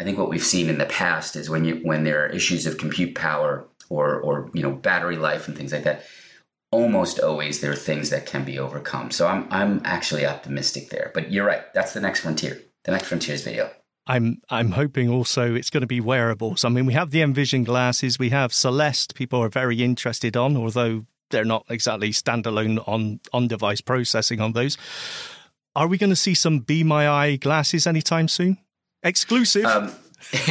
[0.00, 2.64] I think what we've seen in the past is when you when there are issues
[2.64, 6.04] of compute power or or you know battery life and things like that,
[6.72, 9.10] almost always there are things that can be overcome.
[9.10, 11.10] So I'm I'm actually optimistic there.
[11.12, 11.62] But you're right.
[11.74, 12.62] That's the next frontier.
[12.84, 13.70] The next frontier is video.
[14.06, 16.64] I'm I'm hoping also it's going to be wearables.
[16.64, 19.14] I mean, we have the Envision glasses, we have Seleste.
[19.14, 24.54] People are very interested on, although they're not exactly standalone on on device processing on
[24.54, 24.78] those.
[25.76, 28.56] Are we going to see some Be My Eye glasses anytime soon?
[29.02, 29.64] Exclusive.
[29.64, 29.92] Um,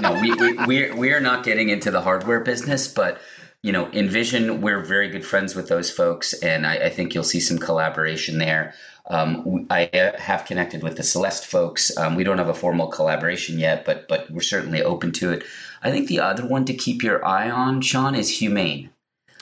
[0.00, 3.20] no, we, we, we're, we're not getting into the hardware business, but
[3.62, 7.24] you know, Envision, we're very good friends with those folks, and I, I think you'll
[7.24, 8.74] see some collaboration there.
[9.10, 11.94] Um, I uh, have connected with the Seleste folks.
[11.96, 15.44] Um, we don't have a formal collaboration yet, but but we're certainly open to it.
[15.82, 18.90] I think the other one to keep your eye on, Shaun, is Humane.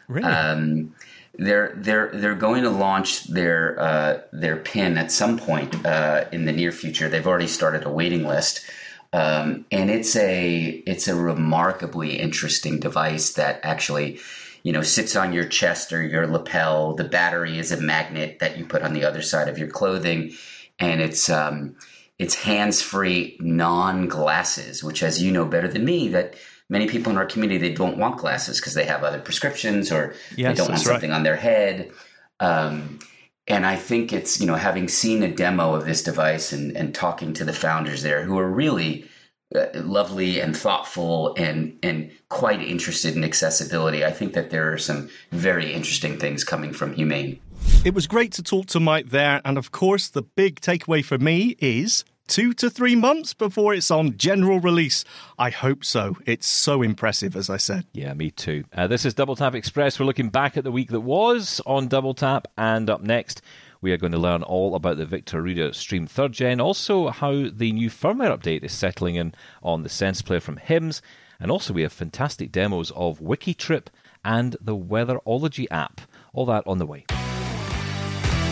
[0.09, 0.27] really?
[0.27, 0.94] Um,
[1.38, 6.44] they're they're they're going to launch their uh, their pin at some point uh, in
[6.44, 7.09] the near future.
[7.09, 8.68] They've already started a waiting list,
[9.12, 14.18] um, and it's a it's a remarkably interesting device that actually,
[14.64, 16.94] you know, sits on your chest or your lapel.
[16.94, 20.33] The battery is a magnet that you put on the other side of your clothing,
[20.81, 21.77] and it's um,
[22.18, 24.83] it's hands free, non glasses.
[24.83, 26.35] Which, as you know better than me, that
[26.68, 30.14] many people in our community they don't want glasses because they have other prescriptions or
[30.37, 30.92] they don't want that's right.
[30.94, 31.90] something on their head.
[32.40, 32.98] Um,
[33.46, 36.94] and I think it's, you know, having seen a demo of this device and, and
[36.94, 39.09] talking to the founders there who are really
[39.57, 44.78] uh, lovely and thoughtful and, and quite interested in accessibility, I think that there are
[44.78, 47.40] some very interesting things coming from Humane.
[47.87, 49.40] It was great to talk to Mike there.
[49.46, 53.90] And of course, the big takeaway for me is two to three months before it's
[53.90, 55.04] on general release.
[55.38, 56.16] I hope so.
[56.26, 57.86] It's so impressive, as I said.
[57.92, 58.64] Yeah, me too.
[58.72, 59.98] Uh, this is Double Tap Express.
[59.98, 63.42] We're looking back at the week that was on Double Tap, and up next,
[63.80, 67.48] we are going to learn all about the Victor Reader Stream 3rd Gen, also how
[67.50, 71.00] the new firmware update is settling in on the Sense Player from HIMS,
[71.40, 73.86] and also we have fantastic demos of WikiTrip
[74.24, 76.00] and the Weatherology app.
[76.32, 77.06] All that on the way.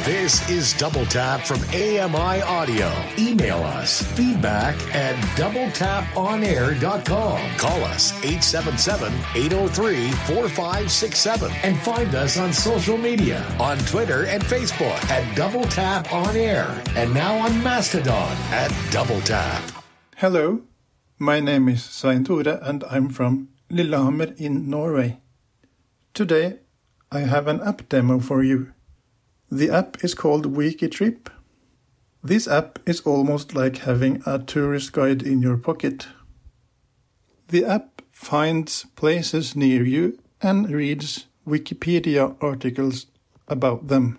[0.06, 2.92] This is Double Tap from AMI Audio.
[3.18, 7.56] Email us feedback at doubletaponair.com.
[7.58, 15.10] Call us 877 803 4567 and find us on social media on Twitter and Facebook
[15.10, 19.60] at Double Tap On Air and now on Mastodon at Double Tap.
[20.18, 20.62] Hello,
[21.18, 25.18] my name is Svein Tore and I'm from Lillehammer in Norway.
[26.14, 26.60] Today
[27.10, 28.72] I have an app demo for you.
[29.50, 31.28] The app is called WikiTrip.
[32.22, 36.08] This app is almost like having a tourist guide in your pocket.
[37.48, 43.06] The app finds places near you and reads Wikipedia articles
[43.46, 44.18] about them.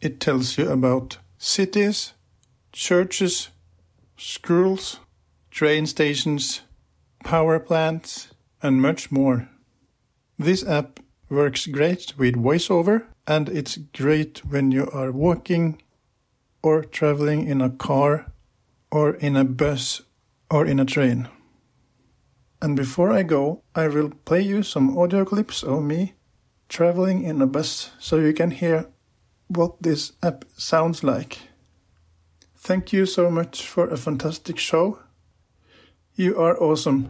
[0.00, 2.12] It tells you about cities,
[2.72, 3.48] churches,
[4.16, 5.00] schools,
[5.50, 6.60] train stations,
[7.24, 8.28] power plants,
[8.62, 9.48] and much more.
[10.38, 15.82] This app works great with voiceover, and it's great when you are walking
[16.62, 18.32] or traveling in a car
[18.90, 20.02] or in a bus
[20.50, 21.28] or in a train.
[22.62, 26.14] And before I go, I will play you some audio clips of me
[26.68, 28.86] traveling in a bus so you can hear
[29.48, 31.38] what this app sounds like.
[32.56, 34.98] Thank you so much for a fantastic show.
[36.14, 37.08] You are awesome.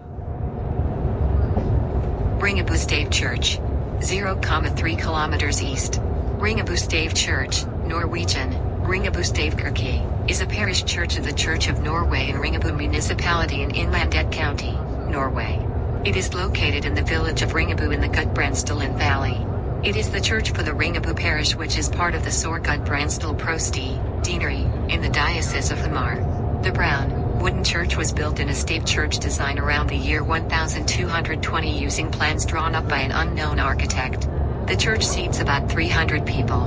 [2.38, 3.58] Ringebu Stave Church,
[4.00, 6.00] 0,3 kilometers east.
[6.38, 12.36] Ringebu Stave Church, Norwegian, Ringabustavkirke, is a parish church of the Church of Norway in
[12.36, 14.72] Ringebu Municipality in Innlandet County,
[15.10, 15.64] Norway.
[16.04, 19.44] It is located in the village of Ringebu in the Gudbrandsdalen Valley.
[19.82, 23.38] It is the church for the Ringebu parish which is part of the Sor Gudbrandsdal
[23.38, 26.16] Prosti, deanery, in the Diocese of Hamar.
[26.62, 31.78] The brown, wooden church was built in a stave church design around the year 1220
[31.78, 34.28] using plans drawn up by an unknown architect.
[34.66, 36.66] The church seats about 300 people.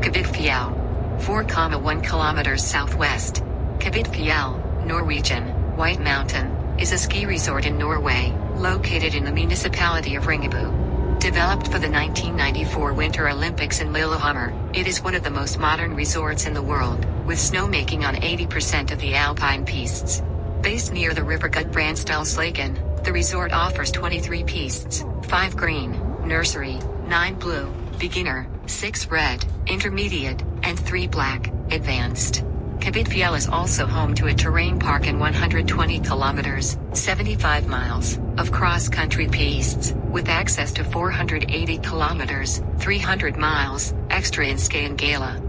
[0.00, 0.74] Kvitfjell.
[1.20, 3.42] 4,1 kilometers southwest.
[3.78, 5.44] Kvitfjell, Norwegian,
[5.76, 10.77] White Mountain, is a ski resort in Norway, located in the municipality of Ringebu.
[11.20, 15.94] Developed for the 1994 Winter Olympics in Lillehammer, it is one of the most modern
[15.96, 20.22] resorts in the world, with snowmaking on 80% of the alpine pistes.
[20.62, 26.78] Based near the river Gudbrandsdalslågen, the resort offers 23 pistes, 5 green, nursery,
[27.08, 27.66] 9 blue,
[27.98, 32.44] beginner, 6 red, intermediate, and 3 black, advanced.
[32.80, 39.26] Kvitfjell is also home to a terrain park and 120 kilometers, 75 miles, of cross-country
[39.26, 45.42] pistes, with access to 480 kilometers, 300 miles, extra in Skandala.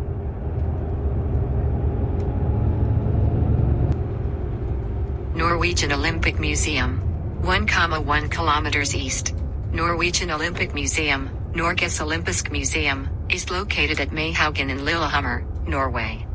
[5.35, 7.01] Norwegian Olympic Museum.
[7.43, 9.35] 1,1 kilometers east.
[9.71, 16.25] Norwegian Olympic Museum, Norges Olympisk Museum, is located at Maihaugen in Lillehammer, Norway.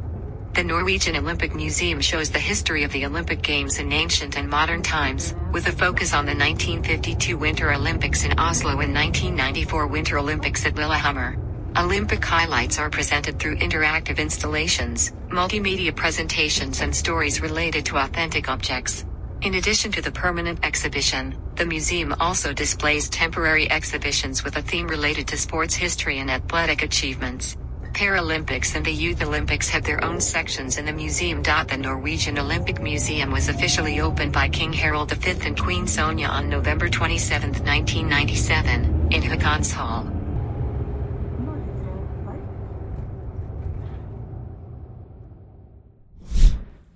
[0.54, 4.82] The Norwegian Olympic Museum shows the history of the Olympic Games in ancient and modern
[4.82, 10.64] times, with a focus on the 1952 Winter Olympics in Oslo and 1994 Winter Olympics
[10.64, 11.36] at Lillehammer.
[11.76, 19.04] Olympic highlights are presented through interactive installations, multimedia presentations, and stories related to authentic objects.
[19.42, 24.86] In addition to the permanent exhibition, the museum also displays temporary exhibitions with a theme
[24.86, 27.56] related to sports history and athletic achievements.
[27.94, 31.44] Paralympics and the Youth Olympics have their own sections in the museum.
[31.44, 36.48] The Norwegian Olympic Museum was officially opened by King Harald V and Queen Sonja on
[36.48, 39.22] November 27, 1997, in
[39.70, 40.10] Hall.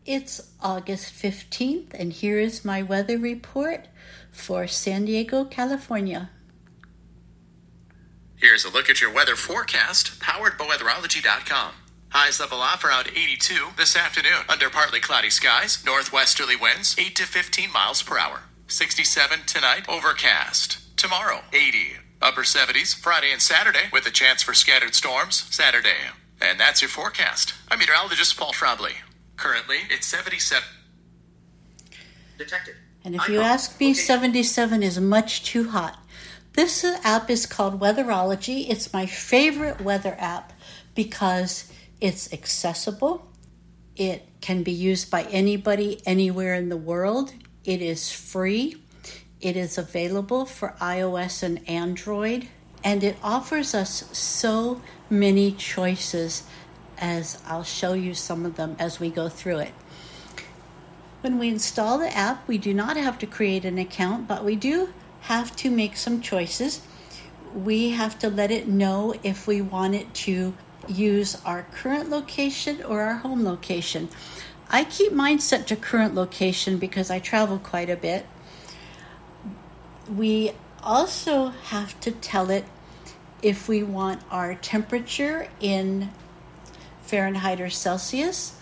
[0.05, 3.87] It's August 15th, and here is my weather report
[4.33, 6.31] for San Diego, California.
[8.41, 11.73] Here's a look at your weather forecast, powered by weatherology.com.
[12.11, 17.25] Highs level off around 82 this afternoon under partly cloudy skies, northwesterly winds 8 to
[17.25, 18.43] 15 miles per hour.
[18.69, 20.97] 67 tonight, overcast.
[20.97, 21.97] Tomorrow, 80.
[22.23, 25.97] Upper 70s Friday and Saturday with a chance for scattered storms Saturday.
[26.41, 27.55] And that's your forecast.
[27.71, 28.93] I'm meteorologist Paul Trombley.
[29.37, 30.63] Currently, it's 77.
[32.39, 32.77] Detected.
[33.05, 35.99] And if you ask me, 77 is much too hot.
[36.59, 38.69] This app is called Weatherology.
[38.69, 40.53] It's my favorite weather app
[40.97, 43.31] because it's accessible.
[43.95, 47.33] It can be used by anybody anywhere in the world.
[47.65, 48.75] It is free.
[49.41, 52.49] It is available for iOS and Android.
[52.83, 56.43] And it offers us so many choices
[56.99, 59.75] as I'll show you some of them as we go through it.
[61.21, 64.57] When we install the app, we do not have to create an account, but we
[64.57, 64.93] do
[65.29, 66.81] have to make some choices.
[67.55, 70.55] We have to let it know if we want it to
[70.89, 74.09] use our current location or our home location.
[74.71, 78.25] I keep mine set to current location because I travel quite a bit.
[80.15, 82.65] We also have to tell it
[83.43, 86.11] if we want our temperature in
[87.03, 88.59] Fahrenheit or Celsius,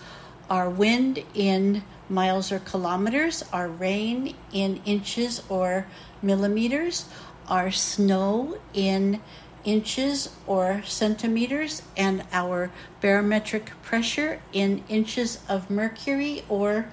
[0.50, 5.86] our wind in miles or kilometers, our rain in inches or
[6.22, 7.06] millimeters,
[7.48, 9.20] our snow in
[9.64, 16.88] inches or centimeters, and our barometric pressure in inches of mercury or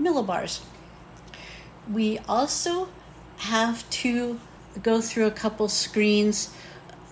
[0.00, 0.60] millibars.
[1.90, 2.88] We also
[3.38, 4.40] have to
[4.82, 6.54] go through a couple screens.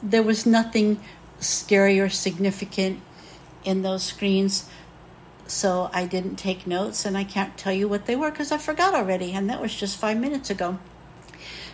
[0.02, 1.00] There was nothing
[1.38, 3.00] scary or significant
[3.64, 4.68] in those screens.
[5.52, 8.58] So I didn't take notes and I can't tell you what they were because I
[8.58, 10.78] forgot already, and that was just five minutes ago.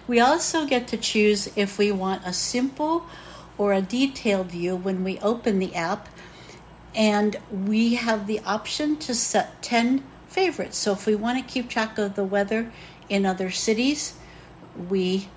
[0.09, 3.07] We also get to choose if we want a simple
[3.57, 6.09] or a detailed view when we open the app,
[6.95, 10.77] and we have the option to set 10 favorites.
[10.77, 12.73] So if we want to keep track of the weather
[13.09, 14.15] in other cities,
[14.89, 15.29] we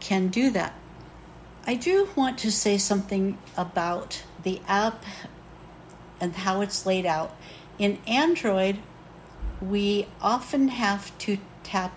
[0.00, 0.74] can do that.
[1.66, 5.04] I do want to say something about the app
[6.20, 7.34] and how it's laid out.
[7.82, 8.78] In Android,
[9.60, 11.92] we often have to tap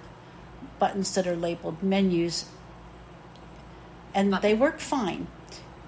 [0.79, 2.45] buttons that are labeled menus,
[4.11, 5.27] and they work fine.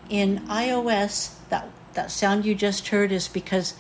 [0.08, 3.74] In iOS, that That sound you just heard is because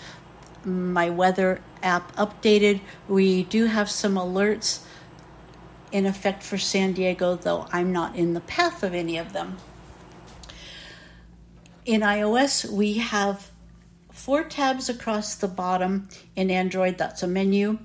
[0.66, 2.82] my weather app updated.
[3.08, 4.80] We do have some alerts
[5.92, 9.58] in effect for San Diego, though I'm not in the path of any of them.
[11.86, 13.52] In iOS, we have
[14.18, 16.10] four tabs across the bottom.
[16.36, 17.80] In Android, that's a menu.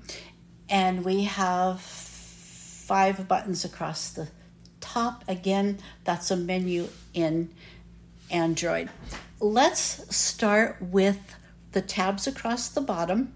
[0.69, 4.29] And we have five buttons across the
[4.81, 5.23] top.
[5.27, 7.53] Again, that's a menu in
[8.31, 8.89] Android.
[9.39, 11.35] Let's start with
[11.71, 13.33] the tabs across the bottom.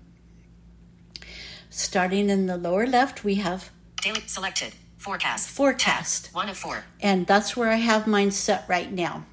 [1.70, 3.70] Starting in the lower left, we have
[4.02, 4.74] Daily selected.
[4.98, 5.50] Forecast.
[5.50, 6.30] Forecast.
[6.34, 6.84] One of four.
[7.02, 9.26] And that's where I have mine set right now.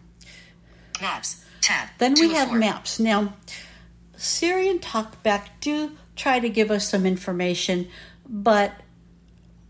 [1.00, 1.44] Maps.
[1.64, 1.88] Tab.
[1.96, 3.00] Then we have maps.
[3.00, 3.32] Now,
[4.18, 7.88] Siri and TalkBack do try to give us some information,
[8.28, 8.74] but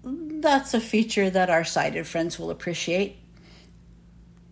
[0.02, 3.18] that's a feature that our sighted friends will appreciate.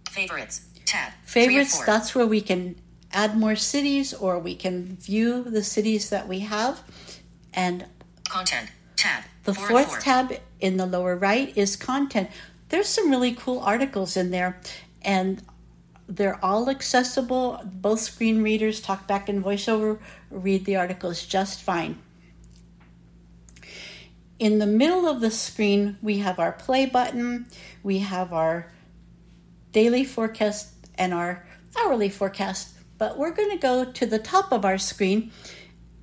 [0.08, 0.68] Favorites.
[0.84, 1.12] Tab.
[1.24, 2.76] Favorites, that's where we can
[3.12, 6.80] add more cities or we can view the cities that we have.
[7.52, 7.86] And
[8.28, 8.70] Content.
[8.96, 9.24] Tab.
[9.42, 9.98] the Four fourth four.
[9.98, 12.30] tab in the lower right is content.
[12.68, 14.60] There's some really cool articles in there,
[15.02, 15.42] and
[16.16, 17.60] they're all accessible.
[17.64, 19.98] Both screen readers, TalkBack and VoiceOver,
[20.30, 21.98] read the articles just fine.
[24.38, 27.46] In the middle of the screen, we have our play button,
[27.82, 28.70] we have our
[29.70, 31.46] daily forecast, and our
[31.78, 32.74] hourly forecast.
[32.98, 35.32] But we're going to go to the top of our screen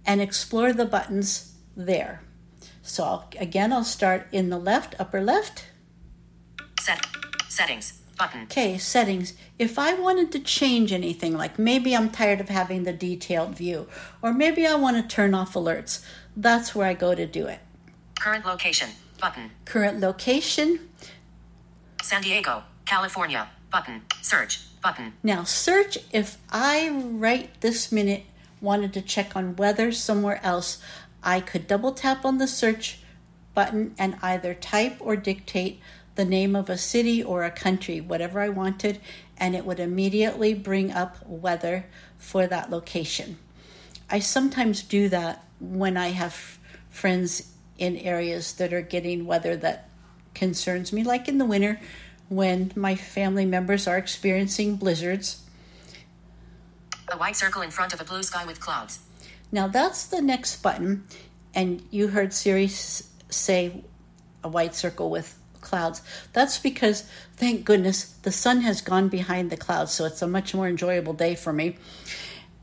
[0.06, 2.24] and explore the buttons there.
[2.82, 5.68] So I'll, again, I'll start in the left, upper left.
[6.80, 7.06] Set.
[7.48, 8.02] Settings.
[8.20, 8.44] Button.
[8.44, 9.34] Okay, settings.
[9.58, 13.88] If I wanted to change anything, like maybe I'm tired of having the detailed view,
[14.22, 16.04] or maybe I want to turn off alerts,
[16.36, 17.60] that's where I go to do it.
[18.20, 18.90] Current location.
[19.22, 19.52] Button.
[19.64, 20.90] Current location.
[22.04, 23.50] San Diego, California.
[23.72, 24.02] Button.
[24.22, 24.66] Search.
[24.84, 25.14] Button.
[25.24, 28.24] Now, search if I right this minute
[28.60, 30.82] wanted to check on weather somewhere else,
[31.24, 33.00] I could double tap on the search
[33.54, 35.82] button and either type or dictate
[36.20, 39.00] the name of a city or a country, whatever I wanted,
[39.38, 41.86] and it would immediately bring up weather
[42.18, 43.38] for that location.
[44.10, 46.60] I sometimes do that when I have
[46.90, 49.88] friends in areas that are getting weather that
[50.34, 51.80] concerns me, like in the winter
[52.28, 55.42] when my family members are experiencing blizzards.
[57.14, 59.00] A white circle in front of a blue sky with clouds.
[59.54, 61.06] Now that's the next button,
[61.56, 63.86] and you heard Siri say
[64.44, 66.02] a white circle with clouds.
[66.34, 67.04] That's because,
[67.36, 71.14] thank goodness, the sun has gone behind the clouds, so it's a much more enjoyable
[71.14, 71.78] day for me.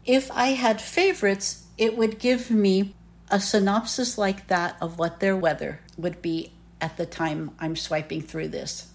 [0.05, 2.95] If I had favorites, it would give me
[3.31, 8.23] a synopsis like that of what their weather would be at the time I'm swiping
[8.23, 8.91] through this.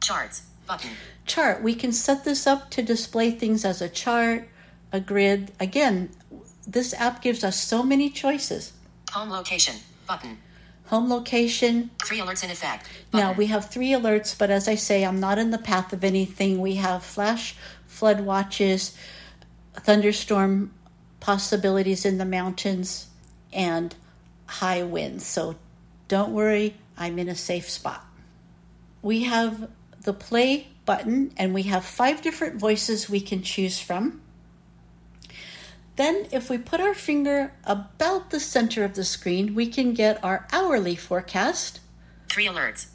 [0.00, 0.42] Charts.
[0.66, 0.90] Button.
[1.26, 1.62] Chart.
[1.62, 4.48] We can set this up to display things as a chart,
[4.92, 5.52] a grid.
[5.58, 6.10] Again,
[6.66, 8.72] this app gives us so many choices.
[9.12, 9.76] Home location.
[10.06, 10.38] Button.
[10.92, 11.90] Home location.
[12.04, 12.86] Three alerts in effect.
[13.14, 16.04] Now we have three alerts, but as I say, I'm not in the path of
[16.04, 16.60] anything.
[16.60, 18.94] We have flash flood watches,
[19.72, 20.70] thunderstorm
[21.18, 23.06] possibilities in the mountains,
[23.54, 23.94] and
[24.44, 25.24] high winds.
[25.24, 25.56] So
[26.08, 28.04] don't worry, I'm in a safe spot.
[29.00, 29.70] We have
[30.02, 34.20] the play button, and we have five different voices we can choose from.
[35.96, 40.22] Then, if we put our finger about the center of the screen, we can get
[40.24, 41.80] our hourly forecast.
[42.30, 42.86] Three alerts.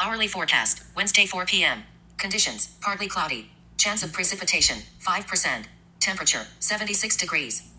[0.00, 0.82] Hourly forecast.
[0.94, 1.84] Wednesday 4 p.m.
[2.18, 2.76] Conditions.
[2.80, 3.50] Partly cloudy.
[3.78, 4.78] Chance of precipitation.
[5.00, 5.64] 5%.
[5.98, 6.46] Temperature.
[6.60, 7.70] 76 degrees.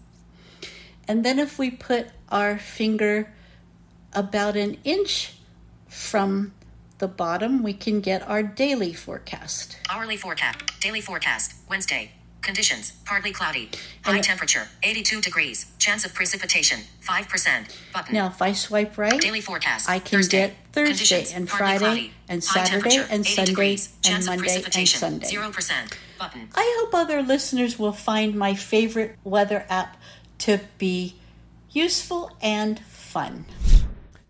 [1.08, 3.32] And then if we put our finger
[4.14, 5.36] about an inch
[5.88, 6.54] from
[6.98, 9.78] the bottom, we can get our daily forecast.
[9.90, 10.80] Hourly forecast.
[10.82, 11.56] Daily forecast.
[11.70, 12.12] Wednesday.
[12.42, 12.94] Conditions.
[13.06, 13.70] Partly cloudy.
[14.04, 14.68] High temperature.
[14.82, 15.66] 82 degrees.
[15.78, 16.80] Chance of precipitation.
[17.08, 17.76] 5%.
[17.94, 18.14] Button.
[18.14, 19.90] Now, if I swipe right, Daily forecast.
[19.90, 20.38] I can Thursday.
[20.48, 21.34] get Thursday Conditions.
[21.34, 22.14] and Partly Friday cloudy.
[22.30, 23.08] and Saturday temperature.
[23.14, 25.00] and 80 Sunday and Chance of Monday and precipitation.
[25.00, 25.28] Sunday.
[25.28, 25.94] 0%.
[26.18, 26.50] Button.
[26.56, 29.98] I hope other listeners will find my favorite weather app
[30.40, 31.16] to be
[31.72, 33.46] useful and fun.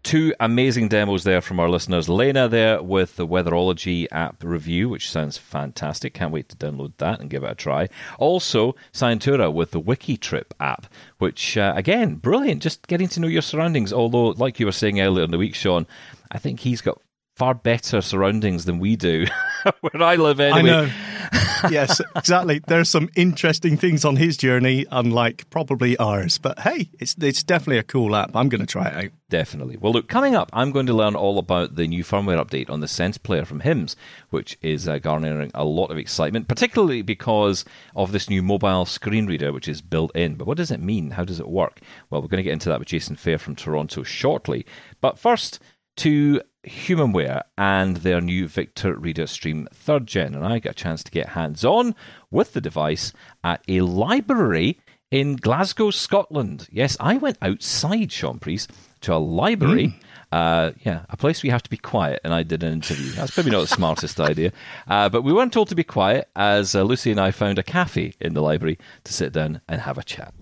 [0.03, 2.07] Two amazing demos there from our listeners.
[2.07, 6.13] Lena there with the Weatherology app review, which sounds fantastic.
[6.13, 7.89] Can't wait to download that and give it a try.
[8.17, 10.87] Also, Scientura with the WikiTrip app,
[11.17, 12.61] which, uh, again, brilliant.
[12.61, 13.91] Just getting to know your surroundings.
[13.91, 15.85] Although, like you were saying earlier in the week, Shaun,
[16.31, 17.01] I think he's got
[17.35, 19.25] far better surroundings than we do
[19.81, 20.59] where I live anyway.
[20.59, 20.89] I know.
[21.71, 22.61] yes, exactly.
[22.67, 26.37] There's some interesting things on his journey, unlike probably ours.
[26.37, 28.35] But hey, it's it's definitely a cool app.
[28.35, 29.11] I'm going to try it out.
[29.29, 29.77] Definitely.
[29.77, 32.79] Well, look, coming up, I'm going to learn all about the new firmware update on
[32.79, 33.95] the Sense Player from HIMS,
[34.31, 37.63] which is uh, garnering a lot of excitement, particularly because
[37.95, 40.35] of this new mobile screen reader, which is built in.
[40.35, 41.11] But what does it mean?
[41.11, 41.79] How does it work?
[42.09, 44.65] Well, we're going to get into that with Jason Fayre from Toronto shortly.
[44.99, 45.59] But first,
[45.99, 50.33] to Humanware and their new Victor Reader Stream 3rd Gen.
[50.33, 51.93] And I got a chance to get hands on
[52.31, 53.11] with the device
[53.43, 54.79] at a library
[55.11, 56.69] in Glasgow, Scotland.
[56.71, 58.65] Yes, I went outside, Shaun Preece,
[59.01, 59.87] to a library.
[59.87, 60.01] Mm.
[60.31, 63.11] Uh, yeah, a place where you have to be quiet, and I did an interview.
[63.11, 64.53] That's probably not the smartest idea,
[64.87, 67.63] uh, but we weren't told to be quiet as uh, Lucy and I found a
[67.63, 70.33] cafe in the library to sit down and have a chat.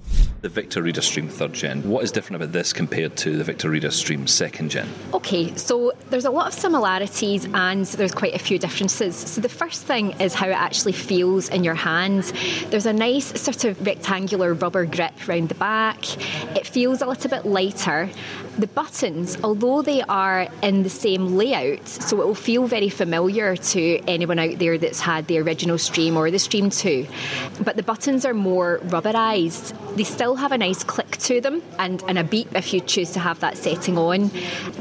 [0.42, 3.70] The Victor Reader Stream 3rd Gen, what is different about this compared to the Victor
[3.70, 4.88] Reader Stream 2nd Gen?
[5.14, 9.16] Okay, so there's a lot of similarities and there's quite a few differences.
[9.16, 12.24] So the first thing is how it actually feels in your hand.
[12.70, 16.06] There's a nice sort of rectangular rubber grip around the back.
[16.56, 18.10] It feels a little bit lighter
[18.58, 23.56] the buttons, although they are in the same layout, so it will feel very familiar
[23.56, 27.08] to anyone out there that's had the original Stream or the Stream 2,
[27.64, 29.76] but the buttons are more rubberized.
[29.98, 33.10] They still have a nice click to them and, and a beep if you choose
[33.14, 34.30] to have that setting on,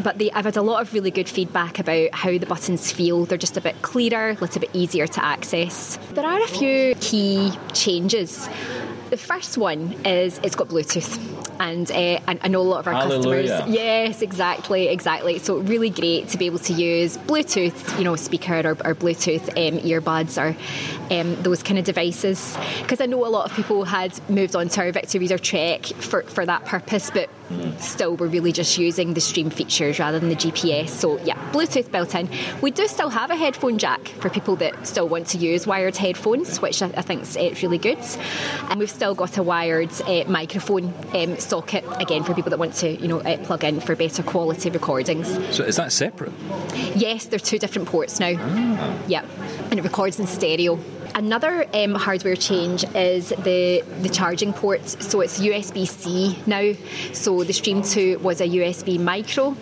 [0.03, 3.25] but they, I've had a lot of really good feedback about how the buttons feel.
[3.25, 5.97] They're just a bit clearer, a little bit easier to access.
[6.13, 8.47] There are a few key changes.
[9.09, 12.95] The first one is it's got Bluetooth and uh, I know a lot of our
[12.95, 13.49] Hallelujah.
[13.49, 13.75] customers.
[13.75, 15.39] Yes, exactly, exactly.
[15.39, 19.49] So really great to be able to use Bluetooth, you know, speaker or, or Bluetooth
[19.51, 20.57] um, earbuds or
[21.15, 22.57] um, those kind of devices.
[22.83, 25.87] Because I know a lot of people had moved on to our Victor Reader Trek
[25.87, 27.81] for, for that purpose, but mm.
[27.81, 30.89] still we're really just using the stream features rather than the GPS.
[30.89, 32.29] So yeah, Bluetooth built in.
[32.61, 35.97] We do still have a headphone jack for people that still want to use wired
[35.97, 37.99] headphones, which I, I think is uh, really good.
[38.71, 42.75] And we've still got a wired uh, microphone um, socket again for people that want
[42.75, 45.29] to, you know, uh, plug in for better quality recordings.
[45.55, 46.33] So is that separate?
[46.95, 48.35] Yes, they're two different ports now.
[48.37, 48.99] Ah.
[49.07, 49.25] Yeah,
[49.71, 50.79] and it records in stereo.
[51.17, 54.99] Another um, hardware change is the the charging ports.
[55.09, 56.75] So it's USB C now.
[57.15, 59.53] So the Stream 2 was a USB micro,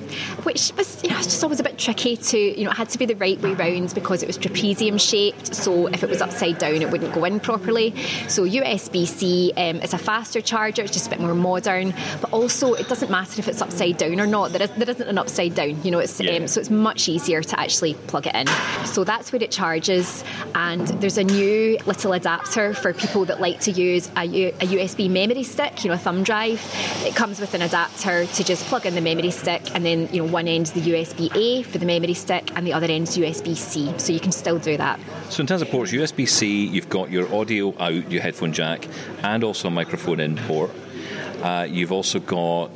[0.43, 2.99] which was you know just always a bit tricky to you know it had to
[2.99, 5.55] be the right way round because it was trapezium shaped.
[5.55, 7.95] So if it was upside down, it wouldn't go in properly.
[8.27, 10.83] So USB C um, is a faster charger.
[10.83, 14.19] It's just a bit more modern, but also it doesn't matter if it's upside down
[14.19, 14.51] or not.
[14.51, 15.81] There, is, there isn't an upside down.
[15.85, 16.33] You know, it's Yeah.
[16.33, 18.49] um, so it's much easier to actually plug it in.
[18.87, 20.25] So that's where it charges,
[20.57, 24.67] and there's a new little adapter for people that like to use a, U- a
[24.67, 26.61] USB memory stick, you know, a thumb drive.
[27.05, 30.23] It comes with an adapter to just plug in the memory stick, and then you
[30.23, 33.57] know one end's the USB A for the memory stick, and the other end's USB
[33.57, 33.93] C.
[33.99, 34.99] So you can still do that.
[35.31, 38.87] So in terms of ports, USB C, you've got your audio out, your headphone jack,
[39.23, 40.71] and also a microphone in port.
[41.43, 42.71] Uh, you've also got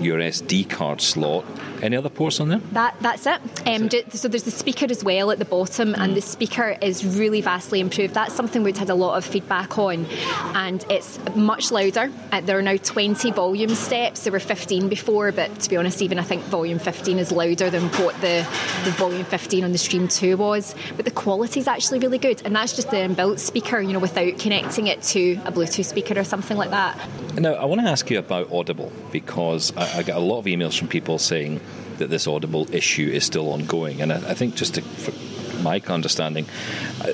[0.00, 1.44] your SD card slot.
[1.82, 2.60] Any other ports on there?
[2.72, 3.40] That that's it.
[3.68, 7.04] Um, ju- so there's the speaker as well at the bottom, and the speaker is
[7.04, 8.14] really vastly improved.
[8.14, 10.06] That's something we'd had a lot of feedback on,
[10.54, 12.10] and it's much louder.
[12.32, 14.24] Uh, there are now 20 volume steps.
[14.24, 17.70] There were 15 before, but to be honest, even I think volume 15 is louder
[17.70, 18.46] than what the,
[18.84, 20.74] the volume 15 on the Stream 2 was.
[20.96, 23.98] But the quality is actually really good, and that's just the inbuilt speaker, you know,
[23.98, 26.98] without connecting it to a Bluetooth speaker or something like that.
[27.34, 30.44] Now, I want to ask you about Audible because I, I get a lot of
[30.46, 31.60] emails from people saying
[31.98, 35.12] that this Audible issue is still ongoing, and I, I think just to, for
[35.62, 36.46] my understanding,
[37.00, 37.12] uh,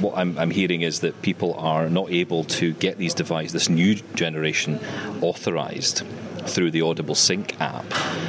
[0.00, 3.68] what I'm, I'm hearing is that people are not able to get these devices, this
[3.68, 4.80] new generation,
[5.20, 6.02] authorized
[6.46, 7.84] through the Audible Sync app,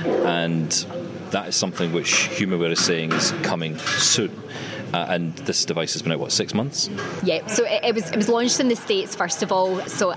[0.05, 0.71] and
[1.31, 4.31] that is something which Humanware is saying is coming soon.
[4.93, 6.89] Uh, and this device has been out what six months?
[7.23, 9.79] Yeah, so it, it was it was launched in the states first of all.
[9.87, 10.15] So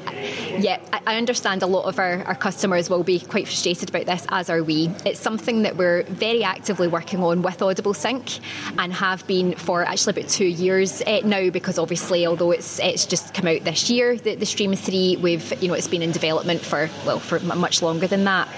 [0.58, 4.06] yeah, I, I understand a lot of our, our customers will be quite frustrated about
[4.06, 4.90] this, as are we.
[5.04, 8.38] It's something that we're very actively working on with Audible Sync,
[8.78, 11.50] and have been for actually about two years uh, now.
[11.50, 15.62] Because obviously, although it's it's just come out this year, the, the Stream Three, we've
[15.62, 18.48] you know it's been in development for well for much longer than that.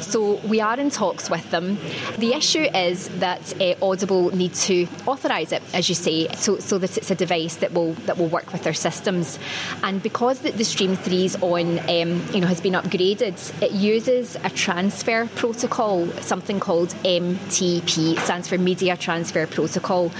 [0.00, 1.78] So we are in talks with them.
[2.18, 6.78] The issue is that uh, Audible need to authorise it, as you say, so, so
[6.78, 9.38] that it's a device that will that will work with their systems.
[9.82, 14.36] And because the, the Stream 3's on, um, you know, has been upgraded, it uses
[14.36, 20.10] a transfer protocol, something called MTP, stands for Media Transfer Protocol.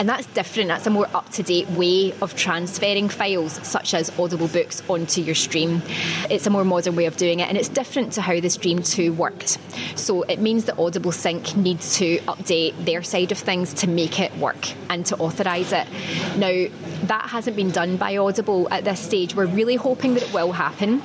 [0.00, 0.68] And that's different.
[0.68, 5.20] That's a more up to date way of transferring files, such as Audible books, onto
[5.20, 5.82] your stream.
[6.30, 8.82] It's a more modern way of doing it, and it's different to how the Stream
[8.82, 9.58] 2 worked.
[9.96, 14.18] So it means that Audible Sync needs to update their side of things to make
[14.18, 15.86] it work and to authorise it.
[16.38, 16.66] Now,
[17.04, 19.34] that hasn't been done by Audible at this stage.
[19.34, 21.02] We're really hoping that it will happen,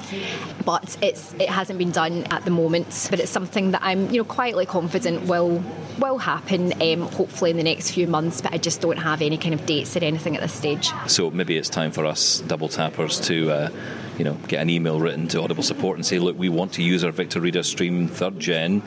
[0.63, 3.07] but it's it hasn't been done at the moment.
[3.09, 5.63] But it's something that I'm you know quietly confident will
[5.99, 6.73] will happen.
[6.81, 9.65] Um, hopefully in the next few months, but I just don't have any kind of
[9.65, 10.91] dates or anything at this stage.
[11.07, 13.51] So maybe it's time for us double tappers to.
[13.51, 13.69] Uh,
[14.17, 16.81] you know, get an email written to Audible support and say, look, we want to
[16.81, 18.81] use our Victor Reader Stream third gen.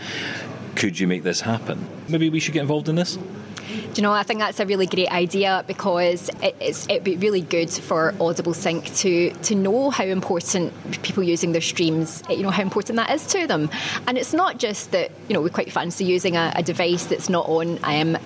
[0.74, 1.86] Could you make this happen?
[2.08, 3.18] Maybe we should get involved in this?
[3.68, 7.16] Do you know, I think that's a really great idea because it, it's, it'd be
[7.16, 12.42] really good for Audible Sync to, to know how important people using their streams, you
[12.42, 13.68] know, how important that is to them.
[14.06, 17.28] And it's not just that, you know, we quite fancy using a, a device that's
[17.28, 18.16] not on um,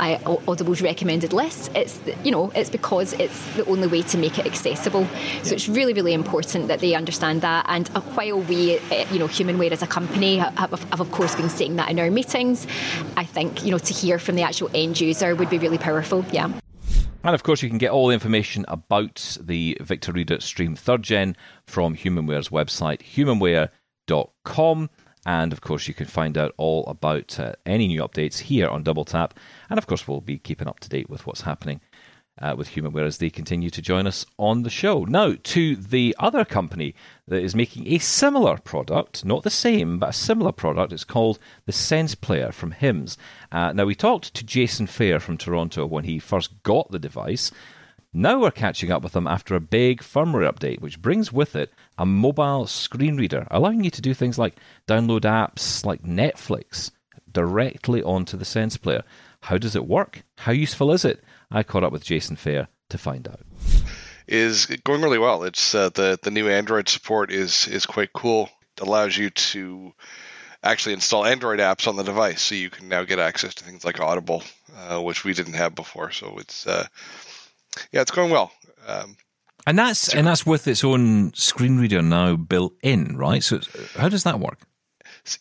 [0.47, 1.71] Audible's recommended list.
[1.75, 5.09] It's, you know, it's because it's the only way to make it accessible.
[5.43, 7.67] So it's really, really important that they understand that.
[7.69, 11.49] And while we, eh, you know, Humanware as a company have, have of course been
[11.49, 12.67] saying that in our meetings,
[13.17, 16.25] I think, you know, to hear from the actual end user would be really powerful.
[16.31, 16.53] Yeah.
[17.25, 21.03] And of course, you can get all the information about the Victor Reader Stream 3rd
[21.03, 24.91] Gen from Humanware's website, humanware.com.
[25.25, 28.83] And of course, you can find out all about uh, any new updates here on
[28.83, 29.39] Double Tap.
[29.71, 31.81] And of course, we'll be keeping up to date with what's happening
[32.41, 35.05] uh, with Humanware as they continue to join us on the show.
[35.05, 36.95] Now, to the other company
[37.29, 40.93] that is making a similar product, not the same, but a similar product.
[40.93, 43.17] It's called the Sense Player from HIMS.
[43.51, 47.53] Uh, now, we talked to Jason Fayre from Toronto when he first got the device.
[48.15, 51.73] Now we're catching up with him after a big firmware update, which brings with it
[51.97, 54.57] a mobile screen reader, allowing you to do things like
[54.87, 56.91] download apps like Netflix
[57.33, 59.03] directly onto the Sense Player.
[59.41, 60.25] How does it work?
[60.37, 61.25] How useful is it?
[61.51, 63.41] I caught up with Jason Fayre to find out.
[64.33, 65.43] Is going really well.
[65.43, 68.49] It's uh, the the new Android support is is quite cool.
[68.79, 69.93] It allows you to
[70.63, 73.85] actually install Android apps on the device, so you can now get access to things
[73.85, 74.43] like Audible,
[74.75, 76.13] uh, which we didn't have before.
[76.13, 76.87] So it's uh,
[77.91, 78.51] yeah, it's going well.
[78.87, 79.19] Um,
[79.67, 83.43] and that's and that's with its own screen reader now built in, right?
[83.43, 83.61] So
[83.97, 84.61] how does that work?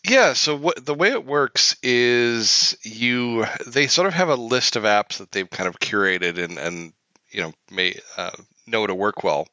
[0.06, 4.76] Yeah, so what the way it works is you they sort of have a list
[4.76, 6.92] of apps that they've kind of curated and and
[7.30, 8.30] you know may uh,
[8.66, 9.48] know to work well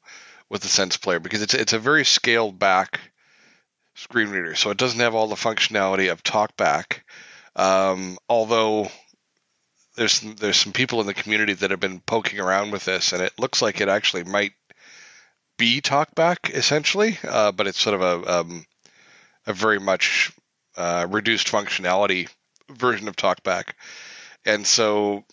[0.50, 3.00] with the Sense Player because it's it's a very scaled back
[3.96, 7.02] screen reader, so it doesn't have all the functionality of TalkBack.
[7.56, 8.90] Um, although
[9.96, 13.14] there's some, there's some people in the community that have been poking around with this,
[13.14, 14.54] and it looks like it actually might
[15.58, 18.66] be TalkBack essentially, uh, but it's sort of a um,
[19.46, 20.32] a very much
[20.78, 22.30] uh, reduced functionality
[22.70, 23.74] version of TalkBack.
[24.46, 25.26] And so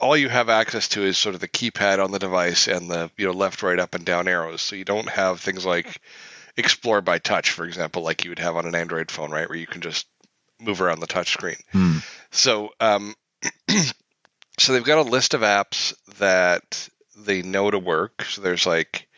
[0.00, 3.10] all you have access to is sort of the keypad on the device and the
[3.16, 4.62] you know left, right, up, and down arrows.
[4.62, 6.00] So you don't have things like
[6.56, 9.58] Explore by Touch, for example, like you would have on an Android phone, right, where
[9.58, 10.06] you can just
[10.60, 11.56] move around the touch screen.
[11.72, 11.98] Hmm.
[12.30, 13.14] So um,
[14.58, 18.24] so they've got a list of apps that they know to work.
[18.24, 19.08] So there's like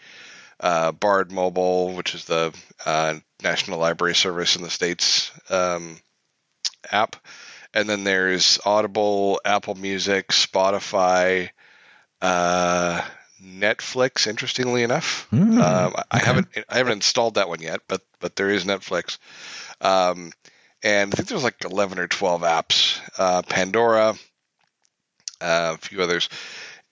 [0.60, 2.54] uh, Bard Mobile, which is the
[2.84, 5.98] uh, National Library Service in the States um,
[6.90, 7.16] app.
[7.72, 11.50] And then there's Audible, Apple Music, Spotify,
[12.20, 13.02] uh,
[13.42, 14.26] Netflix.
[14.26, 16.26] Interestingly enough, Mm, um, I okay.
[16.26, 19.18] haven't I haven't installed that one yet, but but there is Netflix.
[19.80, 20.32] Um,
[20.82, 23.00] and I think there's like 11 or 12 apps.
[23.18, 24.14] Uh, Pandora,
[25.40, 26.28] uh, a few others.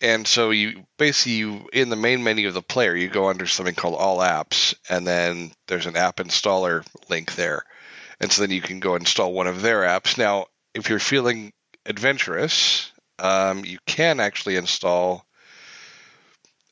[0.00, 3.46] And so you basically you in the main menu of the player you go under
[3.46, 7.64] something called all apps and then there's an app installer link there.
[8.20, 10.16] And so then you can go install one of their apps.
[10.16, 10.46] Now,
[10.78, 11.52] if you're feeling
[11.86, 15.24] adventurous, um, you can actually install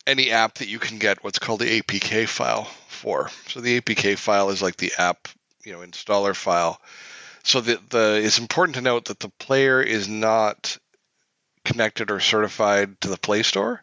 [0.07, 3.31] any app that you can get what's called the APK file for.
[3.49, 5.29] So the APK file is like the app,
[5.65, 6.81] you know, installer file.
[7.43, 10.79] So the the it's important to note that the player is not
[11.65, 13.83] connected or certified to the Play Store.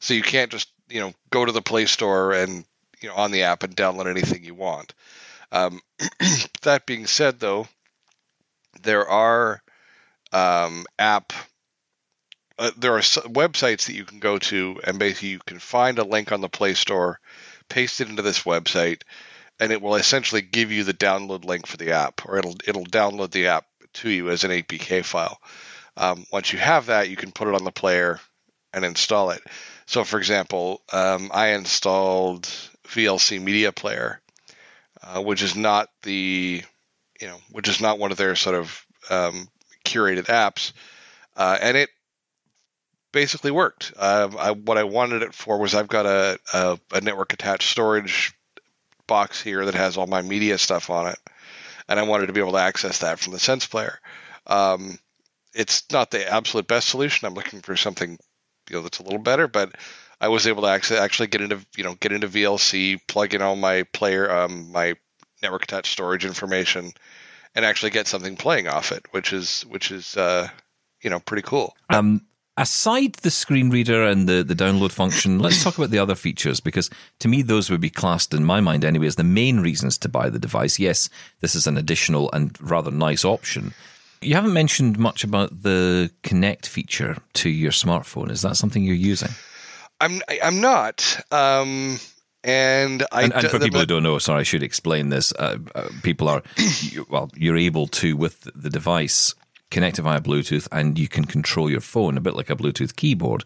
[0.00, 2.64] So you can't just, you know, go to the Play Store and,
[3.00, 4.94] you know, on the app and download anything you want.
[5.52, 5.80] Um,
[6.62, 7.66] that being said, though,
[8.82, 9.62] there are
[10.32, 11.32] um, app
[12.58, 16.04] uh, there are websites that you can go to and basically you can find a
[16.04, 17.20] link on the Play Store,
[17.68, 19.02] paste it into this website,
[19.60, 22.84] and it will essentially give you the download link for the app, or it'll it'll
[22.84, 23.64] download the app
[23.94, 25.38] to you as an APK file.
[25.96, 28.20] Um, once you have that, you can put it on the player
[28.72, 29.42] and install it.
[29.86, 32.42] So, for example, um, I installed
[32.86, 34.20] VLC Media Player,
[35.02, 36.62] uh, which is not the,
[37.20, 39.48] you know, which is not one of their sort of um,
[39.84, 40.72] curated apps,
[41.36, 41.90] uh, and it
[43.12, 43.92] basically worked.
[43.96, 47.70] Uh, I, what I wanted it for was I've got a, a, a network attached
[47.70, 48.34] storage
[49.06, 51.18] box here that has all my media stuff on it,
[51.88, 53.98] and I wanted to be able to access that from the Sense player.
[54.46, 54.98] Um,
[55.54, 57.26] it's not the absolute best solution.
[57.26, 58.18] I'm looking for something
[58.68, 59.74] you know that's a little better, but
[60.20, 63.42] I was able to actually actually get into you know get into VLC, plug in
[63.42, 64.94] all my player um, my
[65.42, 66.92] network attached storage information,
[67.54, 70.48] and actually get something playing off it, which is which is uh,
[71.02, 71.76] you know pretty cool.
[71.90, 72.22] Um,
[72.58, 76.60] aside the screen reader and the, the download function, let's talk about the other features
[76.60, 79.96] because to me, those would be classed in my mind anyway as the main reasons
[79.98, 80.78] to buy the device.
[80.78, 81.08] Yes,
[81.40, 83.72] this is an additional and rather nice option.
[84.20, 88.30] You haven't mentioned much about the Connect feature to your smartphone.
[88.30, 89.30] Is that something you're using?
[90.00, 91.20] I'm I'm not.
[91.30, 91.98] Um,
[92.44, 95.32] and I and, and for people who don't know, sorry, I should explain this.
[95.32, 96.42] Uh, uh, people are
[96.80, 99.34] you, well, you're able to with the device
[99.70, 102.96] connect it via Bluetooth, and you can control your phone a bit like a Bluetooth
[102.96, 103.44] keyboard,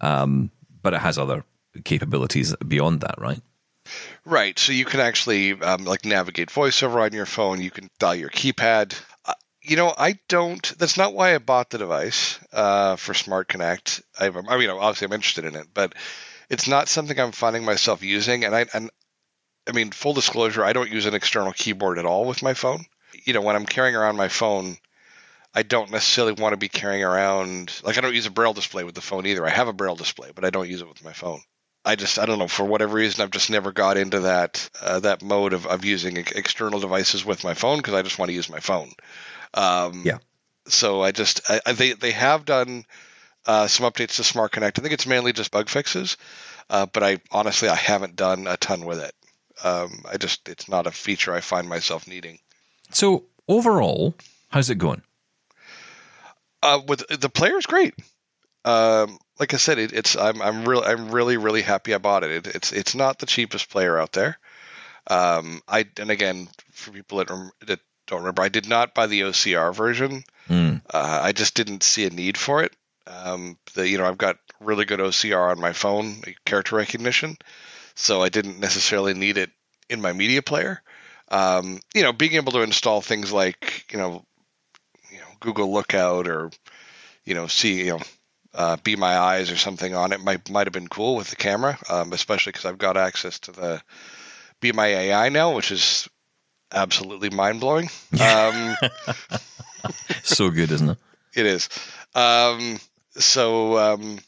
[0.00, 0.50] um,
[0.82, 1.44] but it has other
[1.84, 3.40] capabilities beyond that, right?
[4.24, 4.58] Right.
[4.58, 7.60] So you can actually um, like navigate voiceover on your phone.
[7.60, 9.00] You can dial your keypad.
[9.24, 10.76] Uh, you know, I don't.
[10.78, 14.02] That's not why I bought the device uh, for Smart Connect.
[14.18, 15.94] I, I mean, obviously, I'm interested in it, but
[16.48, 18.44] it's not something I'm finding myself using.
[18.44, 18.90] And I, and
[19.68, 22.86] I mean, full disclosure, I don't use an external keyboard at all with my phone.
[23.24, 24.76] You know, when I'm carrying around my phone,
[25.54, 27.80] I don't necessarily want to be carrying around.
[27.82, 29.46] Like, I don't use a braille display with the phone either.
[29.46, 31.40] I have a braille display, but I don't use it with my phone.
[31.86, 34.98] I just I don't know for whatever reason I've just never got into that uh,
[35.00, 38.34] that mode of, of using external devices with my phone because I just want to
[38.34, 38.90] use my phone.
[39.54, 40.18] Um, yeah.
[40.66, 42.84] So I just I, I, they they have done
[43.46, 44.78] uh, some updates to Smart Connect.
[44.78, 46.16] I think it's mainly just bug fixes,
[46.68, 49.14] uh, but I honestly I haven't done a ton with it.
[49.64, 52.38] Um, I just it's not a feature I find myself needing.
[52.90, 54.14] So overall,
[54.50, 55.02] how's it going?
[56.62, 57.94] Uh, with the player is great.
[58.64, 62.24] Um, like I said, it, it's I'm I'm really I'm really really happy I bought
[62.24, 62.46] it.
[62.46, 62.54] it.
[62.54, 64.38] It's it's not the cheapest player out there.
[65.06, 69.06] Um, I and again for people that, rem- that don't remember, I did not buy
[69.06, 70.24] the OCR version.
[70.48, 70.82] Mm.
[70.92, 72.72] Uh, I just didn't see a need for it.
[73.06, 77.36] Um, the you know I've got really good OCR on my phone, character recognition,
[77.94, 79.50] so I didn't necessarily need it
[79.88, 80.82] in my media player.
[81.28, 84.24] Um, you know, being able to install things like you know,
[85.10, 86.50] you know Google Lookout or
[87.24, 88.00] you know see you know
[88.54, 91.36] uh, Be My Eyes or something on it might might have been cool with the
[91.36, 93.82] camera, um, especially because I've got access to the
[94.60, 96.08] Be My AI now, which is
[96.72, 97.88] absolutely mind blowing.
[98.18, 98.76] Um,
[100.22, 100.98] so good, isn't it?
[101.34, 101.68] It is.
[102.14, 102.80] Um,
[103.18, 104.18] so um,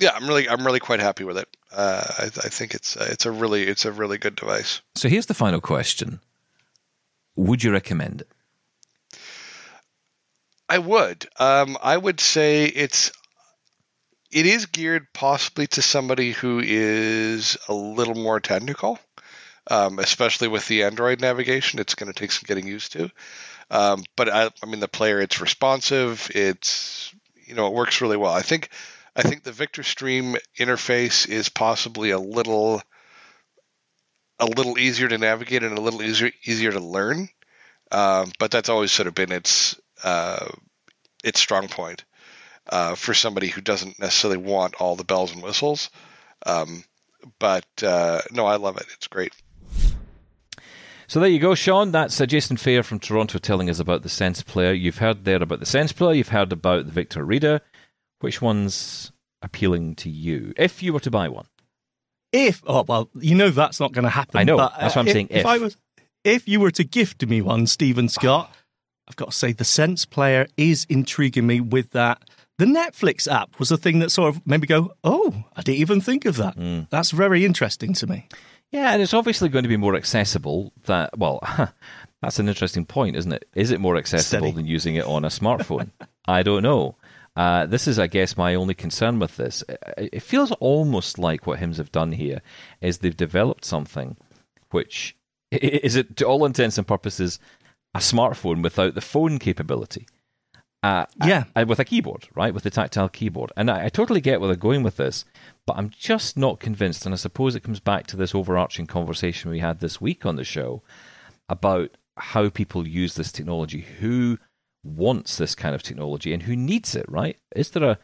[0.00, 1.48] yeah, I'm really I'm really quite happy with it.
[1.72, 4.80] Uh, I, I, think it's uh, it's a really it's a really good device.
[4.94, 6.20] So here's the final question:
[7.34, 8.28] Would you recommend it?
[10.68, 11.26] I would.
[11.38, 13.12] Um, I would say it's
[14.30, 18.98] it is geared possibly to somebody who is a little more technical,
[19.70, 21.78] um, especially with the Android navigation.
[21.78, 23.10] It's going to take some getting used to.
[23.70, 26.30] Um, but I, I, mean, the player, it's responsive.
[26.34, 27.12] It's
[27.46, 28.32] you know, it works really well.
[28.32, 28.70] I think
[29.14, 32.82] I think the Victor Stream interface is possibly a little
[34.38, 37.28] a little easier to navigate and a little easier easier to learn.
[37.90, 40.46] Um, but that's always sort of been its uh,
[41.24, 42.04] its strong point
[42.68, 45.90] uh, for somebody who doesn't necessarily want all the bells and whistles.
[46.44, 46.84] Um,
[47.38, 48.86] but uh, no, I love it.
[48.94, 49.32] It's great.
[51.08, 51.92] So there you go, Shaun.
[51.92, 54.72] That's uh, Jason Fayre from Toronto telling us about the Sense Player.
[54.72, 56.14] You've heard there about the Sense Player.
[56.14, 57.60] You've heard about the Victor Reader.
[58.20, 61.46] Which one's appealing to you if you were to buy one?
[62.32, 64.40] If oh well, you know that's not going to happen.
[64.40, 64.56] I know.
[64.56, 65.28] But, that's what I'm if, saying.
[65.30, 65.36] If.
[65.38, 65.76] If I was,
[66.24, 68.52] if you were to gift me one, Steven Scott,
[69.08, 72.22] I've got to say the Sense Player is intriguing me with that.
[72.58, 75.78] The Netflix app was the thing that sort of made me go, "Oh, I didn't
[75.78, 76.88] even think of that." Mm.
[76.90, 78.28] That's very interesting to me.
[78.72, 80.72] Yeah, and it's obviously going to be more accessible.
[80.84, 81.40] That well,
[82.22, 83.48] that's an interesting point, isn't it?
[83.54, 84.56] Is it more accessible Steady.
[84.56, 85.90] than using it on a smartphone?
[86.26, 86.96] I don't know.
[87.36, 89.62] Uh, this is, I guess, my only concern with this.
[89.98, 92.40] It feels almost like what Hims have done here
[92.80, 94.16] is they've developed something
[94.70, 95.16] which
[95.52, 97.38] is, it to all intents and purposes,
[97.94, 100.06] a smartphone without the phone capability.
[100.82, 101.44] Uh, Yeah.
[101.56, 102.54] uh, with a keyboard, right?
[102.54, 103.50] With the tactile keyboard.
[103.56, 105.24] And I, I totally get where they're going with this,
[105.66, 107.04] but I'm just not convinced.
[107.04, 110.36] And I suppose it comes back to this overarching conversation we had this week on
[110.36, 110.82] the show
[111.48, 114.38] about how people use this technology, who
[114.84, 117.36] wants this kind of technology and who needs it, right?
[117.54, 117.98] Is there a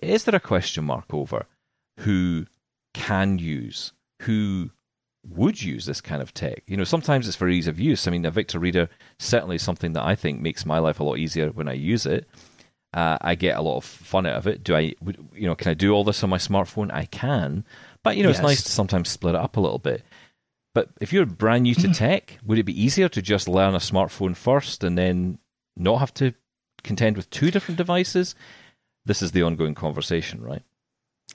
[0.00, 1.46] is there a question mark over
[2.00, 2.46] who
[2.94, 3.92] can use,
[4.22, 4.70] who
[5.30, 6.62] would use this kind of tech?
[6.66, 8.06] You know, sometimes it's for ease of use.
[8.06, 11.04] I mean, a Victor Reader certainly is something that I think makes my life a
[11.04, 12.28] lot easier when I use it.
[12.94, 14.64] Uh, I get a lot of fun out of it.
[14.64, 14.94] Do I,
[15.34, 16.92] you know, can I do all this on my smartphone?
[16.92, 17.64] I can,
[18.02, 18.38] but you know, yes.
[18.38, 20.02] it's nice to sometimes split it up a little bit.
[20.74, 23.78] But if you're brand new to tech, would it be easier to just learn a
[23.78, 25.38] smartphone first and then
[25.76, 26.32] not have to
[26.84, 28.34] contend with two different devices?
[29.04, 30.62] This is the ongoing conversation, right?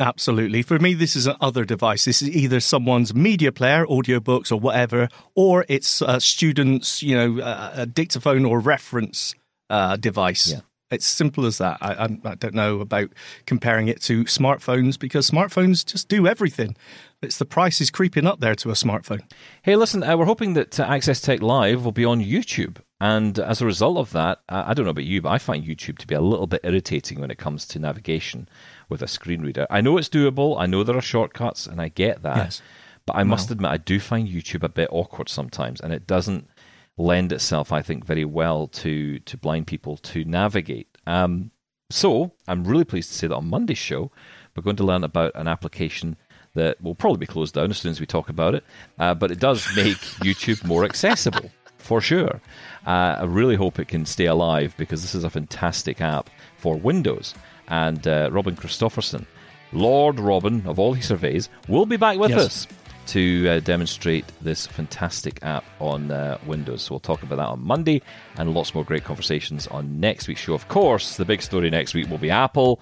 [0.02, 0.64] Absolutely.
[0.64, 2.06] For me, this is another device.
[2.06, 7.39] This is either someone's media player, audiobooks or whatever, or it's a student's, you know,
[7.76, 9.36] a, dictaphone or reference
[9.70, 10.52] uh, device.
[10.52, 10.62] Yeah.
[10.89, 11.78] It's simple as that.
[11.82, 13.12] I, I, don't know about
[13.45, 16.76] comparing it to smartphones because smartphones just do everything.
[17.22, 19.22] It's the price is creeping up there to a smartphone.
[19.62, 22.78] Hey, listen, uh, we're hoping that uh, Access Tech Live will be on YouTube.
[23.02, 25.97] And as a result of that, I don't know about you, but I find YouTube
[25.97, 28.47] to be a little bit irritating when it comes to navigation
[28.89, 29.66] with a screen reader.
[29.72, 32.38] I know it's doable, I know there are shortcuts, and I get that.
[32.38, 32.62] Yes.
[33.08, 36.47] But I must admit, I do find YouTube a bit awkward sometimes, and it doesn't
[36.95, 40.95] lend itself, I think, very well to to blind people to navigate.
[41.08, 41.49] Um,
[41.89, 44.12] so I'm really pleased to say that on Monday's show,
[44.56, 46.18] we're going to learn about an application
[46.54, 48.64] that will probably be closed down as soon as we talk about it,
[48.99, 51.49] uh, but it does make YouTube more accessible
[51.82, 52.41] for sure.
[52.86, 56.76] Uh, I really hope it can stay alive because this is a fantastic app for
[56.76, 57.36] Windows.
[57.68, 59.28] And uh, Robin Christopherson,
[59.72, 62.46] Lord Robin of all he surveys, will be back with yes.
[62.46, 62.68] us
[63.08, 66.84] to uh, demonstrate this fantastic app on uh, Windows.
[66.84, 68.02] So we'll talk about that on Monday
[68.38, 70.54] and lots more great conversations on next week's show.
[70.54, 72.80] Of course, the big story next week will be Apple.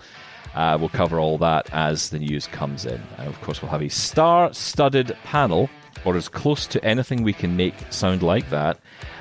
[0.56, 3.02] Uh, we'll cover all that as the news comes in.
[3.18, 5.70] And of course, we'll have a star studded panel,
[6.06, 8.80] or as close to anything we can make sound like that,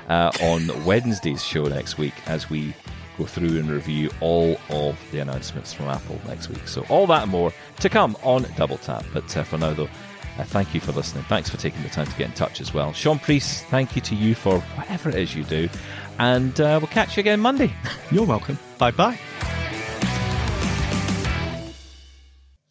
[0.09, 2.73] uh, on Wednesday's show next week as we
[3.17, 6.67] go through and review all of the announcements from Apple next week.
[6.67, 9.05] So, all that and more to come on Double Tap.
[9.13, 9.89] But uh, for now, though,
[10.37, 11.23] uh, thank you for listening.
[11.25, 12.93] Thanks for taking the time to get in touch as well.
[12.93, 15.69] Shaun Preece, thank you to you for whatever it is you do.
[16.17, 17.73] And uh, we'll catch you again Monday.
[18.11, 18.57] You're welcome.
[18.77, 19.19] Bye bye.